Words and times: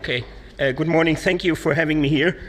Okay. 0.00 0.24
Uh, 0.58 0.72
good 0.72 0.88
morning. 0.88 1.14
Thank 1.14 1.44
you 1.44 1.54
for 1.54 1.74
having 1.74 2.00
me 2.00 2.08
here. 2.08 2.40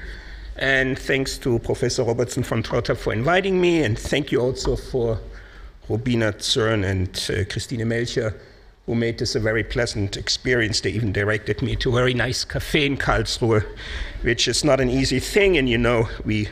And 0.56 0.98
thanks 0.98 1.38
to 1.40 1.60
Professor 1.60 2.02
Robertson 2.02 2.44
von 2.44 2.64
Trotha 2.64 2.96
for 2.96 3.12
inviting 3.12 3.60
me. 3.60 3.84
And 3.84 4.00
thank 4.00 4.32
you 4.32 4.40
also 4.40 4.78
for 4.78 5.20
Robina 5.90 6.32
Zörn 6.32 6.86
and 6.86 7.10
uh, 7.30 7.44
Christine 7.52 7.86
Melcher, 7.86 8.34
who 8.86 8.96
made 8.96 9.20
this 9.20 9.36
a 9.36 9.42
very 9.42 9.66
pleasant 9.66 10.16
experience. 10.16 10.80
They 10.80 10.92
even 10.92 11.12
directed 11.12 11.62
me 11.62 11.76
to 11.76 11.90
a 11.90 11.94
very 11.94 12.14
nice 12.14 12.46
cafe 12.46 12.86
in 12.86 12.96
Karlsruhe, 12.96 13.66
which 14.22 14.48
is 14.48 14.64
not 14.64 14.80
an 14.80 14.90
easy 14.90 15.20
thing. 15.20 15.58
And 15.58 15.68
you 15.68 15.78
know, 15.78 16.08
we 16.24 16.48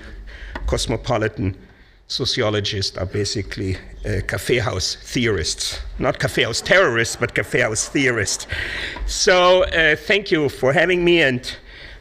cosmopolitan 0.67 1.55
sociologists 2.09 2.97
are 2.97 3.05
basically 3.05 3.77
uh, 3.77 4.19
cafe 4.27 4.57
house 4.57 4.95
theorists. 4.95 5.79
Not 5.99 6.17
cafe 6.17 6.43
house 6.43 6.59
terrorists, 6.59 7.15
but 7.15 7.35
cafe 7.35 7.61
house 7.61 7.87
theorists. 7.87 8.47
So 9.05 9.63
uh, 9.65 9.95
thank 9.95 10.31
you 10.31 10.49
for 10.49 10.73
having 10.73 11.05
me. 11.05 11.21
And 11.21 11.55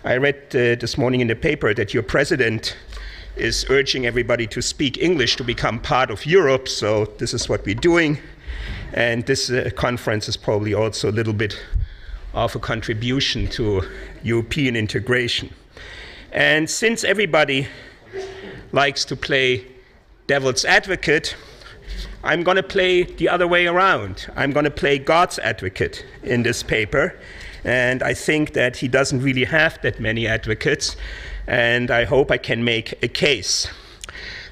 I 0.05 0.16
read 0.16 0.36
uh, 0.55 0.80
this 0.80 0.97
morning 0.97 1.20
in 1.20 1.28
the 1.28 1.36
paper 1.36 1.74
that 1.74 1.92
your 1.92 2.02
president 2.02 2.74
is 3.36 3.66
urging 3.69 4.06
everybody 4.06 4.47
to 4.47 4.62
speak 4.62 4.97
English 4.97 5.36
to 5.36 5.45
become 5.45 5.78
part 5.78 6.11
of 6.11 6.25
Europe. 6.25 6.69
So 6.69 7.05
this 7.19 7.34
is 7.34 7.48
what 7.48 7.66
we're 7.66 7.75
doing. 7.75 8.19
And 8.95 9.27
this 9.27 9.50
uh, 9.50 9.69
conference 9.77 10.27
is 10.27 10.38
probably 10.38 10.72
also 10.72 11.11
a 11.11 11.12
little 11.12 11.34
bit 11.34 11.61
of 12.33 12.56
a 12.56 12.59
contribution 12.59 13.47
to 13.48 13.83
European 14.22 14.75
integration. 14.75 15.52
And 16.33 16.69
since 16.69 17.05
everybody 17.05 17.69
likes 18.72 19.05
to 19.05 19.14
play 19.14 19.66
devil's 20.28 20.66
advocate, 20.66 21.34
I'm 22.23 22.42
going 22.42 22.59
to 22.59 22.62
play 22.62 23.02
the 23.02 23.30
other 23.30 23.48
way 23.48 23.66
around. 23.66 24.30
I'm 24.36 24.52
going 24.52 24.64
to 24.64 24.70
play 24.70 24.98
God's 24.98 25.39
advocate 25.39 26.05
in 26.22 26.42
this 26.42 26.62
paper. 26.62 27.19
And 27.64 28.03
I 28.03 28.12
think 28.14 28.53
that 28.53 28.77
he 28.77 28.88
doesn't 28.88 29.22
really 29.22 29.44
have 29.44 29.80
that 29.83 29.98
many 29.98 30.28
advocates. 30.28 30.97
And 31.47 31.91
I 31.91 32.05
hope 32.05 32.30
I 32.30 32.36
can 32.36 32.62
make 32.62 33.03
a 33.03 33.08
case. 33.08 33.69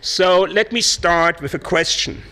So 0.00 0.40
let 0.42 0.72
me 0.72 0.80
start 0.80 1.42
with 1.42 1.52
a 1.54 1.58
question 1.58 2.22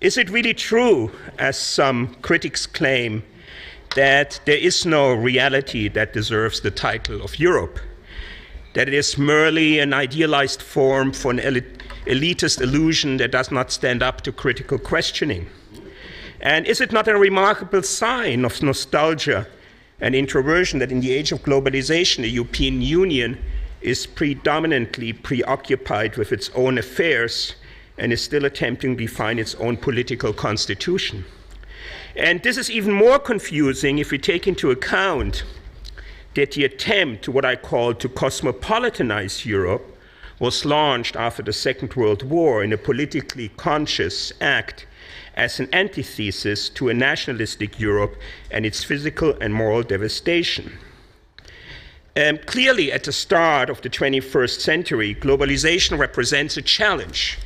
Is 0.00 0.16
it 0.16 0.30
really 0.30 0.54
true, 0.54 1.10
as 1.38 1.58
some 1.58 2.14
critics 2.22 2.66
claim, 2.66 3.22
that 3.96 4.40
there 4.46 4.58
is 4.58 4.86
no 4.86 5.12
reality 5.12 5.88
that 5.88 6.14
deserves 6.14 6.60
the 6.60 6.70
title 6.70 7.22
of 7.22 7.38
Europe? 7.38 7.78
That 8.74 8.88
it 8.88 8.94
is 8.94 9.18
merely 9.18 9.78
an 9.78 9.92
idealized 9.92 10.62
form 10.62 11.12
for 11.12 11.30
an 11.30 11.40
elitist 12.06 12.60
illusion 12.60 13.16
that 13.18 13.32
does 13.32 13.50
not 13.50 13.70
stand 13.70 14.02
up 14.02 14.22
to 14.22 14.32
critical 14.32 14.78
questioning? 14.78 15.48
And 16.40 16.66
is 16.66 16.80
it 16.80 16.92
not 16.92 17.08
a 17.08 17.16
remarkable 17.16 17.82
sign 17.82 18.44
of 18.44 18.62
nostalgia 18.62 19.46
and 20.00 20.14
introversion 20.14 20.78
that 20.78 20.92
in 20.92 21.00
the 21.00 21.12
age 21.12 21.32
of 21.32 21.42
globalization, 21.42 22.22
the 22.22 22.30
European 22.30 22.82
Union 22.82 23.38
is 23.80 24.06
predominantly 24.06 25.12
preoccupied 25.12 26.16
with 26.16 26.32
its 26.32 26.50
own 26.54 26.78
affairs 26.78 27.54
and 27.98 28.12
is 28.12 28.22
still 28.22 28.44
attempting 28.44 28.96
to 28.96 29.04
define 29.04 29.38
its 29.38 29.54
own 29.56 29.76
political 29.76 30.32
constitution? 30.32 31.24
And 32.14 32.42
this 32.42 32.56
is 32.56 32.70
even 32.70 32.92
more 32.92 33.18
confusing 33.18 33.98
if 33.98 34.10
we 34.10 34.18
take 34.18 34.46
into 34.46 34.70
account 34.70 35.44
that 36.34 36.52
the 36.52 36.64
attempt 36.64 37.24
to 37.24 37.30
what 37.30 37.44
I 37.44 37.56
call 37.56 37.94
to 37.94 38.08
cosmopolitanize 38.08 39.44
Europe 39.44 39.95
was 40.38 40.64
launched 40.64 41.16
after 41.16 41.42
the 41.42 41.52
Second 41.52 41.94
World 41.94 42.22
War 42.22 42.62
in 42.62 42.72
a 42.72 42.78
politically 42.78 43.48
conscious 43.56 44.32
act 44.40 44.86
as 45.34 45.60
an 45.60 45.68
antithesis 45.72 46.68
to 46.70 46.88
a 46.88 46.94
nationalistic 46.94 47.78
Europe 47.78 48.16
and 48.50 48.64
its 48.64 48.84
physical 48.84 49.36
and 49.40 49.54
moral 49.54 49.82
devastation. 49.82 50.78
Um, 52.16 52.38
clearly, 52.46 52.90
at 52.90 53.04
the 53.04 53.12
start 53.12 53.68
of 53.68 53.82
the 53.82 53.90
21st 53.90 54.60
century, 54.60 55.14
globalization 55.14 55.98
represents 55.98 56.56
a 56.56 56.62
challenge 56.62 57.38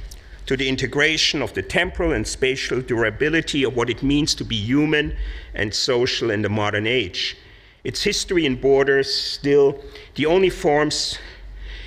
to 0.46 0.56
the 0.56 0.68
integration 0.68 1.42
of 1.42 1.54
the 1.54 1.62
temporal 1.62 2.12
and 2.12 2.26
spatial 2.26 2.80
durability 2.80 3.64
of 3.64 3.76
what 3.76 3.90
it 3.90 4.02
means 4.02 4.34
to 4.36 4.44
be 4.44 4.56
human 4.56 5.16
and 5.54 5.74
social 5.74 6.30
in 6.30 6.42
the 6.42 6.48
modern 6.48 6.86
age. 6.86 7.36
Its 7.82 8.02
history 8.02 8.46
and 8.46 8.60
borders 8.60 9.12
still 9.12 9.82
the 10.14 10.26
only 10.26 10.50
forms 10.50 11.18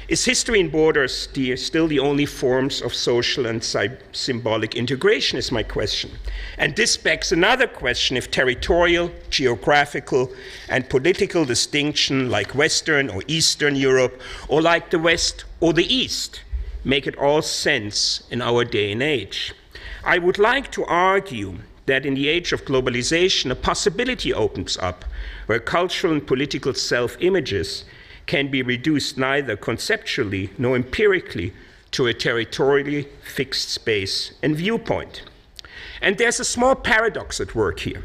is 0.08 0.26
history 0.26 0.60
and 0.60 0.72
borders 0.72 1.28
the, 1.28 1.56
still 1.56 1.88
the 1.88 2.00
only 2.00 2.26
forms 2.26 2.82
of 2.82 2.94
social 2.94 3.46
and 3.46 3.64
symbolic 4.12 4.76
integration, 4.76 5.38
is 5.38 5.52
my 5.52 5.64
question. 5.64 6.12
And 6.58 6.76
this 6.76 6.98
begs 6.98 7.32
another 7.32 7.68
question 7.68 8.18
if 8.18 8.30
territorial, 8.30 9.12
geographical, 9.30 10.32
and 10.70 10.90
political 10.90 11.46
distinction, 11.46 12.30
like 12.30 12.56
Western 12.56 13.10
or 13.10 13.24
Eastern 13.28 13.76
Europe, 13.76 14.22
or 14.48 14.62
like 14.62 14.90
the 14.90 15.00
West 15.00 15.46
or 15.60 15.74
the 15.74 15.94
East, 15.94 16.42
make 16.84 17.08
it 17.08 17.18
all 17.18 17.42
sense 17.42 18.24
in 18.30 18.42
our 18.42 18.66
day 18.66 18.92
and 18.92 19.02
age. 19.02 19.54
I 20.04 20.18
would 20.18 20.38
like 20.38 20.72
to 20.74 20.84
argue 20.86 21.60
that 21.86 22.06
in 22.06 22.14
the 22.14 22.28
age 22.28 22.54
of 22.54 22.66
globalization, 22.66 23.52
a 23.52 23.56
possibility 23.56 24.34
opens 24.34 24.78
up 24.78 25.06
where 25.46 25.60
cultural 25.60 26.14
and 26.14 26.26
political 26.26 26.74
self 26.74 27.18
images 27.20 27.86
can 28.26 28.50
be 28.50 28.62
reduced 28.62 29.18
neither 29.18 29.56
conceptually 29.56 30.50
nor 30.58 30.76
empirically 30.76 31.54
to 31.92 32.08
a 32.08 32.14
territorially 32.14 33.08
fixed 33.24 33.70
space 33.70 34.34
and 34.42 34.56
viewpoint. 34.56 35.24
And 36.02 36.18
there's 36.18 36.40
a 36.40 36.46
small 36.46 36.76
paradox 36.76 37.40
at 37.40 37.56
work 37.56 37.80
here. 37.82 38.04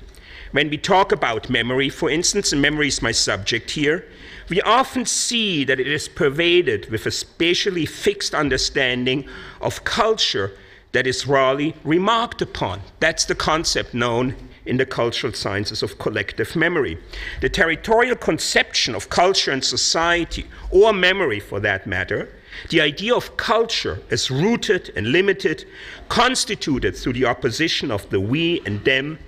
When 0.53 0.71
we 0.71 0.79
talk 0.79 1.13
about 1.13 1.51
memory, 1.51 1.91
for 1.91 2.09
instance, 2.09 2.53
and 2.53 2.63
memory 2.63 2.89
is 2.89 3.03
my 3.03 3.13
subject 3.13 3.73
here, 3.73 4.07
we 4.49 4.63
often 4.63 5.05
see 5.05 5.65
that 5.65 5.81
it 5.81 5.87
is 5.87 6.09
pervaded 6.09 6.91
with 6.91 7.05
a 7.07 7.11
spatially 7.11 7.85
fixed 7.85 8.35
understanding 8.35 9.29
of 9.61 9.85
culture 9.85 10.53
that 10.93 11.07
is 11.07 11.27
rarely 11.27 11.75
remarked 11.85 12.41
upon. 12.41 12.81
That's 12.99 13.27
the 13.27 13.35
concept 13.35 13.93
known 13.93 14.35
in 14.69 14.77
the 14.77 14.87
cultural 14.87 15.33
sciences 15.33 15.83
of 15.83 15.99
collective 15.99 16.55
memory. 16.55 16.99
The 17.41 17.49
territorial 17.49 18.17
conception 18.17 18.95
of 18.95 19.09
culture 19.09 19.51
and 19.51 19.65
society, 19.65 20.47
or 20.71 20.93
memory 20.93 21.41
for 21.41 21.59
that 21.61 21.87
matter, 21.87 22.29
the 22.71 22.81
idea 22.81 23.15
of 23.15 23.37
culture 23.37 24.01
as 24.11 24.31
rooted 24.31 24.93
and 24.97 25.13
limited, 25.13 25.65
constituted 26.09 26.97
through 26.97 27.13
the 27.15 27.25
opposition 27.25 27.91
of 27.91 28.09
the 28.11 28.21
we 28.21 28.61
and 28.67 28.85
them, 28.85 29.19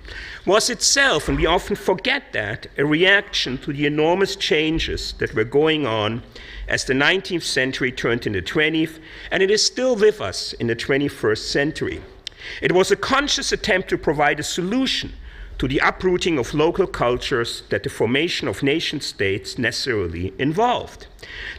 was 0.45 0.69
itself, 0.69 1.29
and 1.29 1.37
we 1.37 1.45
often 1.45 1.75
forget 1.75 2.33
that, 2.33 2.67
a 2.77 2.85
reaction 2.85 3.57
to 3.59 3.71
the 3.71 3.85
enormous 3.85 4.35
changes 4.35 5.13
that 5.19 5.33
were 5.33 5.43
going 5.43 5.85
on 5.85 6.21
as 6.67 6.85
the 6.85 6.93
19th 6.93 7.43
century 7.43 7.91
turned 7.91 8.25
into 8.25 8.41
the 8.41 8.47
20th, 8.47 8.99
and 9.29 9.43
it 9.43 9.51
is 9.51 9.65
still 9.65 9.95
with 9.95 10.19
us 10.21 10.53
in 10.53 10.67
the 10.67 10.75
21st 10.75 11.49
century. 11.49 12.01
It 12.61 12.71
was 12.71 12.91
a 12.91 12.95
conscious 12.95 13.51
attempt 13.51 13.89
to 13.89 13.97
provide 13.97 14.39
a 14.39 14.43
solution 14.43 15.13
to 15.57 15.67
the 15.67 15.79
uprooting 15.79 16.39
of 16.39 16.53
local 16.53 16.87
cultures 16.87 17.63
that 17.69 17.83
the 17.83 17.89
formation 17.89 18.47
of 18.47 18.63
nation 18.63 18.99
states 18.99 19.57
necessarily 19.57 20.33
involved. 20.39 21.07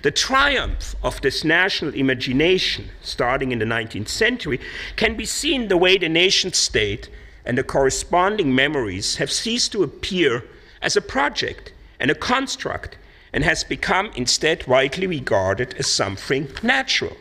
The 0.02 0.10
triumph 0.10 0.96
of 1.02 1.20
this 1.20 1.44
national 1.44 1.94
imagination, 1.94 2.90
starting 3.00 3.52
in 3.52 3.58
the 3.58 3.64
19th 3.64 4.08
century, 4.08 4.60
can 4.96 5.16
be 5.16 5.24
seen 5.24 5.68
the 5.68 5.76
way 5.76 5.96
the 5.96 6.08
nation 6.08 6.52
state 6.52 7.08
and 7.44 7.56
the 7.56 7.64
corresponding 7.64 8.54
memories 8.54 9.16
have 9.16 9.30
ceased 9.30 9.72
to 9.72 9.82
appear 9.82 10.44
as 10.80 10.96
a 10.96 11.00
project 11.00 11.72
and 12.00 12.10
a 12.10 12.14
construct 12.14 12.96
and 13.32 13.44
has 13.44 13.64
become 13.64 14.10
instead 14.14 14.66
widely 14.66 15.06
regarded 15.06 15.74
as 15.78 15.86
something 15.86 16.48
natural. 16.62 17.16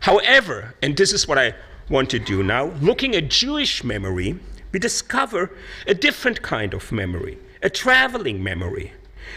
However, 0.00 0.74
and 0.80 0.96
this 0.96 1.12
is 1.12 1.26
what 1.26 1.38
I 1.38 1.54
want 1.88 2.08
to 2.10 2.18
do 2.18 2.42
now, 2.42 2.66
looking 2.80 3.16
at 3.16 3.28
Jewish 3.28 3.82
memory 3.82 4.38
we 4.72 4.78
discover 4.78 5.50
a 5.86 5.94
different 5.94 6.42
kind 6.42 6.74
of 6.74 6.92
memory, 6.92 7.38
a 7.62 7.70
traveling 7.70 8.42
memory. 8.42 8.92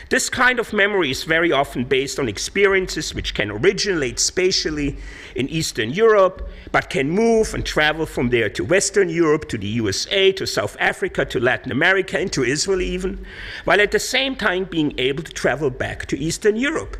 This 0.09 0.29
kind 0.29 0.59
of 0.59 0.73
memory 0.73 1.11
is 1.11 1.23
very 1.23 1.51
often 1.51 1.85
based 1.85 2.19
on 2.19 2.27
experiences 2.27 3.13
which 3.13 3.33
can 3.33 3.51
originate 3.51 4.19
spatially 4.19 4.97
in 5.35 5.49
Eastern 5.49 5.91
Europe, 5.91 6.49
but 6.71 6.89
can 6.89 7.09
move 7.09 7.53
and 7.53 7.65
travel 7.65 8.05
from 8.05 8.29
there 8.29 8.49
to 8.49 8.63
Western 8.63 9.09
Europe, 9.09 9.47
to 9.49 9.57
the 9.57 9.67
USA, 9.67 10.31
to 10.33 10.47
South 10.47 10.75
Africa, 10.79 11.25
to 11.25 11.39
Latin 11.39 11.71
America, 11.71 12.19
and 12.19 12.31
to 12.33 12.43
Israel 12.43 12.81
even, 12.81 13.25
while 13.65 13.81
at 13.81 13.91
the 13.91 13.99
same 13.99 14.35
time 14.35 14.65
being 14.65 14.93
able 14.97 15.23
to 15.23 15.31
travel 15.31 15.69
back 15.69 16.05
to 16.07 16.17
Eastern 16.17 16.55
Europe. 16.55 16.97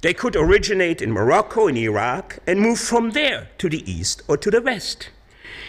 They 0.00 0.14
could 0.14 0.34
originate 0.34 1.00
in 1.00 1.12
Morocco 1.12 1.68
in 1.68 1.76
Iraq 1.76 2.38
and 2.46 2.60
move 2.60 2.80
from 2.80 3.10
there 3.10 3.48
to 3.58 3.68
the 3.68 3.88
East 3.90 4.22
or 4.26 4.36
to 4.36 4.50
the 4.50 4.60
West. 4.60 5.10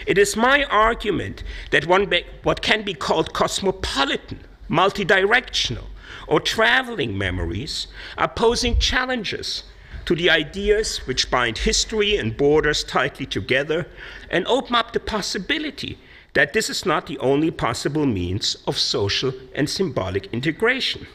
It 0.06 0.18
is 0.18 0.36
my 0.36 0.64
argument 0.66 1.44
that 1.72 1.88
one 1.88 2.06
be, 2.08 2.26
what 2.44 2.62
can 2.62 2.84
be 2.84 2.94
called 2.94 3.34
cosmopolitan, 3.34 4.40
multidirectional, 4.70 5.86
or 6.28 6.40
traveling 6.40 7.18
memories 7.18 7.88
are 8.18 8.28
posing 8.28 8.80
challenges 8.80 9.64
to 10.06 10.16
the 10.16 10.30
ideas 10.30 10.98
which 11.08 11.32
bind 11.32 11.60
history 11.60 12.18
and 12.18 12.36
borders 12.36 12.84
tightly 12.84 13.26
together 13.26 13.88
and 14.30 14.46
open 14.48 14.76
up 14.76 14.92
the 14.92 15.00
possibility 15.00 15.98
that 16.34 16.54
this 16.54 16.70
is 16.70 16.86
not 16.86 17.08
the 17.08 17.18
only 17.20 17.52
possible 17.52 18.06
means 18.06 18.58
of 18.68 18.78
social 18.78 19.34
and 19.56 19.70
symbolic 19.70 20.26
integration. 20.34 21.08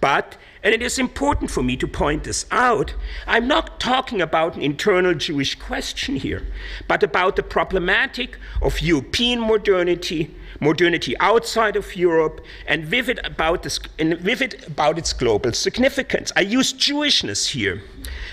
But, 0.00 0.36
and 0.62 0.74
it 0.74 0.82
is 0.82 0.98
important 0.98 1.50
for 1.50 1.62
me 1.62 1.76
to 1.76 1.88
point 1.88 2.24
this 2.24 2.46
out, 2.50 2.94
I'm 3.26 3.48
not 3.48 3.80
talking 3.80 4.20
about 4.20 4.54
an 4.54 4.62
internal 4.62 5.14
Jewish 5.14 5.56
question 5.56 6.16
here, 6.16 6.46
but 6.86 7.02
about 7.02 7.36
the 7.36 7.42
problematic 7.42 8.38
of 8.62 8.80
European 8.80 9.40
modernity, 9.40 10.34
modernity 10.60 11.16
outside 11.18 11.74
of 11.74 11.96
Europe, 11.96 12.40
and 12.66 12.84
vivid 12.84 13.18
about, 13.24 13.64
this, 13.64 13.80
and 13.98 14.18
vivid 14.18 14.64
about 14.66 14.98
its 14.98 15.12
global 15.12 15.52
significance. 15.52 16.32
I 16.36 16.42
use 16.42 16.72
Jewishness 16.72 17.48
here 17.48 17.82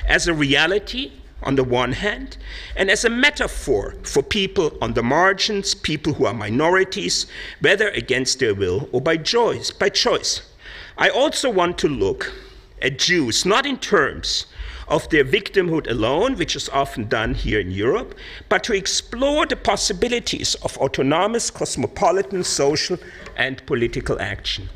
as 0.08 0.28
a 0.28 0.34
reality 0.34 1.14
on 1.42 1.56
the 1.56 1.64
one 1.64 1.92
hand, 1.94 2.38
and 2.76 2.90
as 2.90 3.06
a 3.06 3.10
metaphor 3.10 3.96
for 4.04 4.24
people 4.24 4.78
on 4.82 4.94
the 4.94 5.04
margins, 5.04 5.76
people 5.76 6.14
who 6.14 6.26
are 6.26 6.34
minorities, 6.34 7.28
whether 7.60 7.90
against 7.90 8.40
their 8.40 8.54
will 8.54 8.90
or 8.92 9.02
by 9.02 9.18
choice. 9.18 9.72
By 9.72 9.90
choice. 9.90 10.42
I 10.98 11.10
also 11.10 11.50
want 11.50 11.78
to 11.80 11.90
look 11.90 12.32
at 12.82 13.00
Jews 13.00 13.46
not 13.46 13.66
in 13.66 13.78
terms 13.78 14.46
of 14.88 15.10
their 15.10 15.26
victimhood 15.26 15.90
alone, 15.90 16.36
which 16.36 16.56
is 16.56 16.70
often 16.70 17.10
done 17.10 17.34
here 17.34 17.60
in 17.60 17.72
Europe, 17.72 18.16
but 18.48 18.64
to 18.66 18.74
explore 18.74 19.46
the 19.46 19.56
possibilities 19.56 20.56
of 20.56 20.78
autonomous, 20.78 21.50
cosmopolitan, 21.52 22.44
social, 22.44 22.98
and 23.36 23.66
political 23.66 24.22
action. 24.22 24.70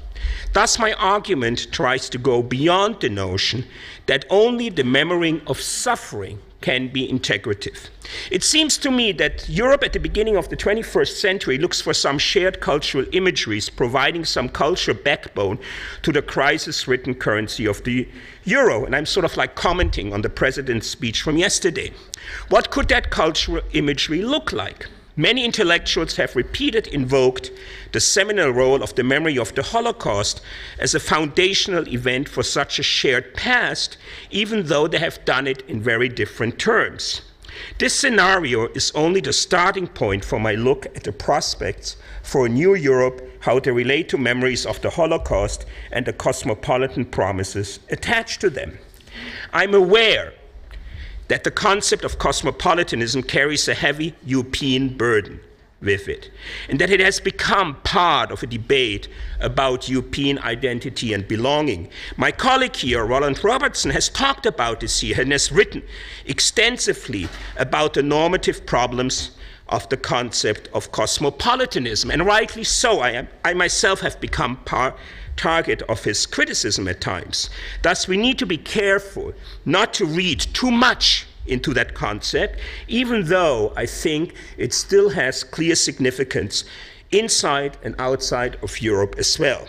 Thus, 0.54 0.78
my 0.78 0.94
argument 0.94 1.72
tries 1.72 2.10
to 2.10 2.18
go 2.18 2.44
beyond 2.44 3.00
the 3.00 3.10
notion 3.10 3.66
that 4.08 4.26
only 4.30 4.70
the 4.70 4.84
memory 4.84 5.42
of 5.48 5.62
suffering 5.62 6.40
can 6.62 6.90
be 6.90 7.08
integrative. 7.08 7.90
It 8.32 8.44
seems 8.44 8.78
to 8.80 8.92
me 8.92 9.12
that 9.14 9.48
Europe 9.48 9.84
at 9.84 9.94
the 9.94 10.00
beginning 10.00 10.36
of 10.36 10.50
the 10.50 10.58
21st 10.58 11.18
century 11.18 11.58
looks 11.58 11.80
for 11.80 11.94
some 11.94 12.18
shared 12.18 12.60
cultural 12.60 13.06
imageries, 13.12 13.70
providing 13.70 14.26
some 14.26 14.50
cultural 14.50 14.98
backbone 14.98 15.60
to 16.02 16.12
the 16.12 16.22
crisis 16.22 16.88
ridden 16.88 17.16
currency 17.16 17.66
of 17.66 17.84
the 17.84 18.08
euro. 18.44 18.86
And 18.86 18.96
I'm 18.96 19.06
sort 19.06 19.26
of 19.26 19.38
like 19.38 19.56
commenting 19.56 20.12
on 20.14 20.22
the 20.22 20.30
president's 20.30 20.88
speech 20.88 21.22
from 21.22 21.38
yesterday. 21.38 21.94
What 22.50 22.72
could 22.72 22.90
that 22.90 23.10
cultural 23.10 23.62
imagery 23.72 24.22
look 24.22 24.52
like? 24.52 24.88
Many 25.20 25.44
intellectuals 25.44 26.16
have 26.16 26.38
repeatedly 26.38 26.94
invoked 26.94 27.52
the 27.92 28.00
seminal 28.00 28.52
role 28.52 28.82
of 28.82 28.96
the 28.96 29.04
memory 29.04 29.38
of 29.38 29.54
the 29.54 29.64
Holocaust 29.64 30.40
as 30.80 30.96
a 30.96 31.00
foundational 31.02 31.86
event 31.90 32.30
for 32.30 32.42
such 32.42 32.80
a 32.80 32.84
shared 32.84 33.34
past, 33.34 33.98
even 34.32 34.68
though 34.68 34.88
they 34.88 35.00
have 35.00 35.26
done 35.26 35.46
it 35.46 35.62
in 35.68 35.82
very 35.82 36.08
different 36.08 36.58
terms. 36.58 37.22
This 37.80 37.94
scenario 37.94 38.68
is 38.68 38.94
only 38.96 39.20
the 39.20 39.34
starting 39.34 39.88
point 39.88 40.24
for 40.24 40.40
my 40.40 40.56
look 40.56 40.86
at 40.86 41.04
the 41.04 41.12
prospects 41.12 41.98
for 42.24 42.46
a 42.46 42.50
new 42.50 42.74
Europe, 42.74 43.22
how 43.42 43.60
they 43.60 43.72
relate 43.72 44.08
to 44.10 44.18
memories 44.18 44.66
of 44.66 44.80
the 44.80 44.92
Holocaust 44.92 45.66
and 45.92 46.06
the 46.06 46.14
cosmopolitan 46.14 47.04
promises 47.04 47.82
attached 47.90 48.40
to 48.40 48.50
them. 48.50 48.78
I'm 49.52 49.74
aware 49.76 50.32
that 51.30 51.44
the 51.44 51.52
concept 51.52 52.04
of 52.04 52.20
cosmopolitanism 52.20 53.24
carries 53.24 53.68
a 53.68 53.74
heavy 53.74 54.14
European 54.26 54.98
burden 54.98 55.40
with 55.82 56.10
it, 56.10 56.30
and 56.68 56.80
that 56.80 56.90
it 56.90 57.00
has 57.00 57.22
become 57.22 57.76
part 57.84 58.32
of 58.32 58.44
a 58.44 58.48
debate 58.48 59.08
about 59.40 59.88
European 59.88 60.38
identity 60.40 61.14
and 61.14 61.26
belonging. 61.28 61.90
My 62.18 62.32
colleague 62.32 62.76
here, 62.76 63.06
Roland 63.06 63.42
Robertson, 63.44 63.92
has 63.92 64.10
talked 64.10 64.46
about 64.46 64.82
this 64.82 65.00
here 65.00 65.22
and 65.22 65.32
has 65.32 65.52
written 65.52 65.82
extensively 66.26 67.30
about 67.58 67.94
the 67.94 68.04
normative 68.04 68.66
problems 68.66 69.32
of 69.70 69.88
the 69.90 69.98
concept 69.98 70.68
of 70.74 70.92
cosmopolitanism, 70.92 72.12
and 72.12 72.26
rightly 72.26 72.64
so. 72.64 73.00
I, 73.00 73.12
am, 73.12 73.28
I 73.46 73.54
myself 73.54 74.02
have 74.02 74.20
become 74.20 74.58
part 74.58 74.96
target 75.36 75.82
of 75.84 76.04
his 76.04 76.26
criticism 76.26 76.88
at 76.88 77.00
times. 77.00 77.50
Thus, 77.82 78.08
we 78.08 78.18
need 78.18 78.38
to 78.40 78.46
be 78.46 78.58
careful 78.58 79.34
not 79.66 79.94
to 79.96 80.06
read 80.06 80.40
too 80.40 80.70
much 80.70 81.26
into 81.48 81.74
that 81.74 81.94
concept, 81.94 82.60
even 82.88 83.26
though 83.26 83.74
I 83.76 83.86
think 83.86 84.34
it 84.58 84.74
still 84.74 85.10
has 85.10 85.44
clear 85.44 85.76
significance 85.76 86.66
inside 87.12 87.78
and 87.84 87.96
outside 87.98 88.58
of 88.62 88.82
Europe 88.82 89.16
as 89.18 89.40
well. 89.40 89.68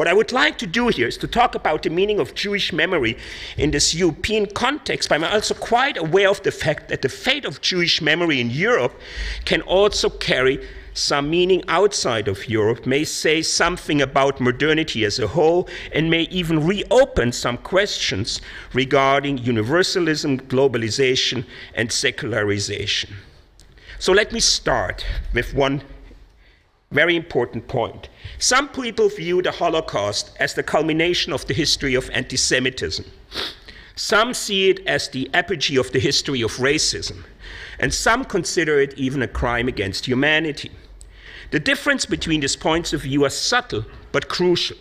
What 0.00 0.08
I 0.08 0.14
would 0.14 0.32
like 0.32 0.56
to 0.56 0.66
do 0.66 0.88
here 0.88 1.08
is 1.08 1.18
to 1.18 1.26
talk 1.26 1.54
about 1.54 1.82
the 1.82 1.90
meaning 1.90 2.20
of 2.20 2.34
Jewish 2.34 2.72
memory 2.72 3.18
in 3.58 3.70
this 3.70 3.94
European 3.94 4.46
context, 4.46 5.10
but 5.10 5.16
I'm 5.16 5.24
also 5.24 5.52
quite 5.52 5.98
aware 5.98 6.30
of 6.30 6.42
the 6.42 6.50
fact 6.50 6.88
that 6.88 7.02
the 7.02 7.10
fate 7.10 7.44
of 7.44 7.60
Jewish 7.60 8.00
memory 8.00 8.40
in 8.40 8.48
Europe 8.48 8.98
can 9.44 9.60
also 9.60 10.08
carry 10.08 10.66
some 10.94 11.28
meaning 11.28 11.62
outside 11.68 12.28
of 12.28 12.48
Europe, 12.48 12.86
may 12.86 13.04
say 13.04 13.42
something 13.42 14.00
about 14.00 14.40
modernity 14.40 15.04
as 15.04 15.18
a 15.18 15.26
whole, 15.26 15.68
and 15.92 16.10
may 16.10 16.22
even 16.30 16.66
reopen 16.66 17.30
some 17.30 17.58
questions 17.58 18.40
regarding 18.72 19.36
universalism, 19.36 20.40
globalization, 20.48 21.44
and 21.74 21.92
secularization. 21.92 23.16
So 23.98 24.14
let 24.14 24.32
me 24.32 24.40
start 24.40 25.04
with 25.34 25.52
one 25.52 25.82
very 26.92 27.14
important 27.14 27.68
point. 27.68 28.08
Some 28.40 28.68
people 28.68 29.08
view 29.08 29.42
the 29.42 29.52
Holocaust 29.52 30.32
as 30.40 30.54
the 30.54 30.64
culmination 30.64 31.32
of 31.32 31.46
the 31.46 31.54
history 31.54 31.94
of 31.94 32.10
anti 32.10 32.36
Semitism. 32.36 33.04
Some 33.94 34.34
see 34.34 34.70
it 34.70 34.84
as 34.88 35.08
the 35.08 35.30
apogee 35.32 35.76
of 35.76 35.92
the 35.92 36.00
history 36.00 36.42
of 36.42 36.50
racism, 36.56 37.22
and 37.78 37.94
some 37.94 38.24
consider 38.24 38.80
it 38.80 38.94
even 38.98 39.22
a 39.22 39.28
crime 39.28 39.68
against 39.68 40.06
humanity. 40.06 40.72
The 41.52 41.60
difference 41.60 42.06
between 42.06 42.40
these 42.40 42.56
points 42.56 42.92
of 42.92 43.02
view 43.02 43.24
are 43.24 43.30
subtle 43.30 43.84
but 44.10 44.28
crucial. 44.28 44.78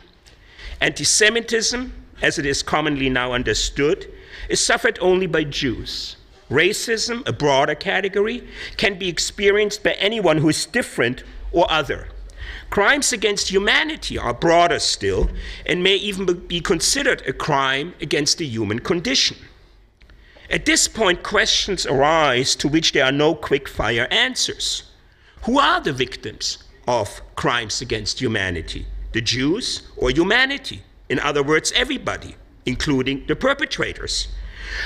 Anti 0.82 1.04
Semitism, 1.04 1.94
as 2.24 2.40
it 2.40 2.46
is 2.48 2.64
commonly 2.64 3.10
now 3.10 3.34
understood, 3.34 4.12
is 4.50 4.60
suffered 4.60 4.98
only 5.00 5.28
by 5.28 5.44
Jews. 5.44 6.16
Racism, 6.50 7.28
a 7.28 7.34
broader 7.34 7.76
category, 7.76 8.48
can 8.78 8.98
be 8.98 9.08
experienced 9.08 9.84
by 9.84 9.92
anyone 9.92 10.40
who 10.40 10.50
is 10.50 10.66
different 10.66 11.24
or 11.52 11.70
other. 11.72 12.08
Crimes 12.70 13.12
against 13.12 13.50
humanity 13.50 14.18
are 14.18 14.34
broader 14.34 14.80
still 14.80 15.30
and 15.66 15.84
may 15.84 15.96
even 15.96 16.26
be 16.48 16.62
considered 16.62 17.24
a 17.28 17.34
crime 17.34 17.94
against 18.00 18.38
the 18.38 18.46
human 18.46 18.80
condition. 18.80 19.38
At 20.50 20.66
this 20.66 20.88
point, 20.88 21.24
questions 21.24 21.86
arise 21.86 22.56
to 22.56 22.68
which 22.68 22.92
there 22.92 23.06
are 23.06 23.12
no 23.12 23.36
quick 23.36 23.68
fire 23.68 24.08
answers. 24.10 24.84
Who 25.44 25.60
are 25.60 25.80
the 25.80 25.94
victims 25.94 26.64
of 26.88 27.22
crimes 27.36 27.82
against 27.82 28.20
humanity? 28.20 28.88
The 29.14 29.22
Jews 29.22 29.84
or 29.96 30.10
humanity? 30.12 30.84
In 31.08 31.20
other 31.20 31.44
words, 31.44 31.72
everybody, 31.76 32.36
including 32.66 33.26
the 33.28 33.36
perpetrators. 33.36 34.28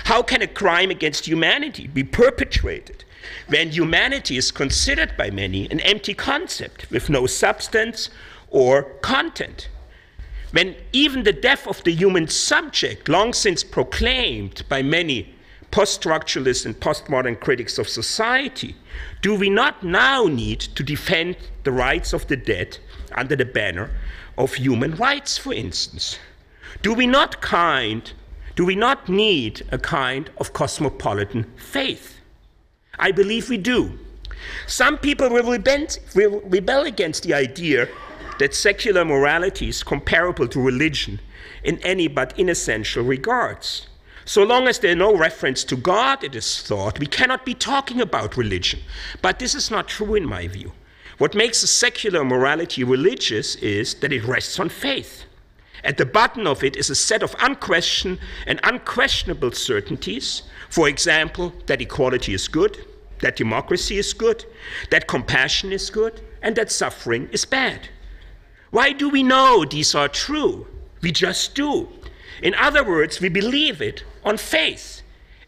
How 0.06 0.22
can 0.22 0.42
a 0.42 0.48
crime 0.48 0.90
against 0.90 1.28
humanity 1.28 1.88
be 1.88 2.04
perpetrated 2.04 3.04
when 3.48 3.70
humanity 3.70 4.38
is 4.38 4.52
considered 4.52 5.16
by 5.18 5.30
many 5.30 5.70
an 5.70 5.80
empty 5.82 6.14
concept 6.14 6.90
with 6.92 7.10
no 7.10 7.26
substance 7.26 8.10
or 8.50 8.84
content? 9.02 9.70
When 10.52 10.76
even 10.92 11.24
the 11.24 11.34
death 11.34 11.68
of 11.68 11.84
the 11.84 11.92
human 11.92 12.28
subject, 12.28 13.10
long 13.10 13.34
since 13.34 13.64
proclaimed 13.64 14.64
by 14.70 14.84
many 14.84 15.34
post 15.72 16.02
structuralist 16.02 16.66
and 16.66 16.80
postmodern 16.80 17.40
critics 17.40 17.80
of 17.80 17.90
society, 17.90 18.76
do 19.22 19.34
we 19.34 19.50
not 19.50 19.84
now 19.84 20.26
need 20.26 20.60
to 20.60 20.84
defend 20.84 21.36
the 21.64 21.72
rights 21.72 22.14
of 22.14 22.28
the 22.28 22.38
dead 22.38 22.78
under 23.14 23.36
the 23.36 23.46
banner 23.46 23.90
of 24.38 24.54
human 24.54 24.96
rights, 24.96 25.38
for 25.38 25.54
instance? 25.54 26.20
Do 26.82 26.94
we 26.94 27.08
not 27.08 27.42
kind 27.42 28.12
do 28.56 28.66
we 28.66 28.76
not 28.76 29.10
need 29.10 29.66
a 29.72 29.80
kind 29.80 30.30
of 30.38 30.54
cosmopolitan 30.54 31.52
faith? 31.56 32.20
I 33.00 33.12
believe 33.12 33.50
we 33.50 33.58
do. 33.58 34.00
Some 34.68 34.98
people 34.98 35.30
will 35.30 35.52
rebel, 35.52 35.88
will 36.16 36.42
rebel 36.42 36.84
against 36.84 37.24
the 37.24 37.34
idea 37.34 37.88
that 38.40 38.54
secular 38.54 39.06
morality 39.06 39.70
is 39.70 39.84
comparable 39.84 40.48
to 40.48 40.60
religion 40.60 41.20
in 41.64 41.80
any 41.80 42.08
but 42.08 42.38
inessential 42.38 43.04
regards. 43.04 43.88
So 44.26 44.44
long 44.44 44.68
as 44.68 44.80
there's 44.80 44.96
no 44.96 45.16
reference 45.16 45.64
to 45.66 45.76
God, 45.76 46.24
it 46.24 46.36
is 46.36 46.62
thought, 46.62 47.00
we 47.00 47.06
cannot 47.08 47.46
be 47.46 47.54
talking 47.54 48.00
about 48.00 48.38
religion. 48.38 48.80
But 49.22 49.40
this 49.40 49.54
is 49.54 49.70
not 49.70 49.88
true 49.88 50.16
in 50.16 50.26
my 50.26 50.48
view. 50.48 50.72
What 51.18 51.36
makes 51.36 51.62
a 51.64 51.68
secular 51.68 52.24
morality 52.24 52.84
religious 52.84 53.56
is 53.56 53.96
that 53.96 54.14
it 54.14 54.24
rests 54.24 54.60
on 54.60 54.70
faith. 54.70 55.26
At 55.84 55.98
the 55.98 56.06
bottom 56.06 56.48
of 56.48 56.64
it 56.64 56.78
is 56.78 56.90
a 56.90 56.96
set 56.96 57.24
of 57.24 57.36
unquestioned 57.42 58.20
and 58.48 58.60
unquestionable 58.64 59.52
certainties. 59.52 60.44
For 60.70 60.88
example, 60.88 61.54
that 61.66 61.82
equality 61.82 62.34
is 62.34 62.48
good, 62.48 62.86
that 63.20 63.36
democracy 63.36 63.98
is 63.98 64.14
good, 64.14 64.46
that 64.92 65.08
compassion 65.08 65.72
is 65.72 65.90
good, 65.90 66.22
and 66.42 66.56
that 66.56 66.72
suffering 66.72 67.30
is 67.32 67.46
bad. 67.46 67.90
Why 68.72 68.92
do 68.92 69.10
we 69.10 69.24
know 69.24 69.66
these 69.66 69.94
are 69.94 70.08
true? 70.08 70.68
We 71.02 71.12
just 71.12 71.54
do. 71.54 71.90
In 72.42 72.56
other 72.56 72.84
words, 72.84 73.20
we 73.20 73.30
believe 73.30 73.82
it 73.82 74.04
on 74.24 74.38
faith. 74.38 75.02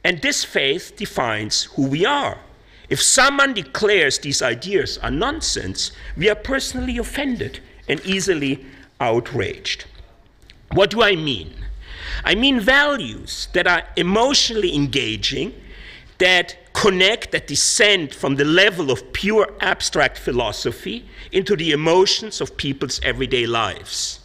And 0.04 0.22
this 0.22 0.44
faith 0.44 0.96
defines 0.96 1.64
who 1.64 1.88
we 1.88 2.06
are. 2.06 2.38
If 2.90 3.02
someone 3.02 3.54
declares 3.54 4.20
these 4.20 4.42
ideas 4.42 5.00
are 5.00 5.10
nonsense, 5.10 5.92
we 6.16 6.30
are 6.30 6.36
personally 6.36 6.98
offended 6.98 7.60
and 7.88 8.00
easily 8.06 8.66
outraged. 9.00 9.86
What 10.76 10.90
do 10.90 11.02
I 11.02 11.16
mean? 11.16 11.54
I 12.26 12.36
mean 12.36 12.60
values 12.60 13.48
that 13.54 13.66
are 13.66 13.84
emotionally 13.96 14.76
engaging, 14.76 15.54
that 16.18 16.58
connect, 16.74 17.32
that 17.32 17.48
descend 17.48 18.14
from 18.14 18.36
the 18.36 18.44
level 18.44 18.92
of 18.92 19.14
pure 19.14 19.54
abstract 19.62 20.18
philosophy 20.18 21.06
into 21.32 21.56
the 21.56 21.72
emotions 21.72 22.42
of 22.42 22.58
people's 22.58 23.00
everyday 23.04 23.48
lives. 23.48 24.20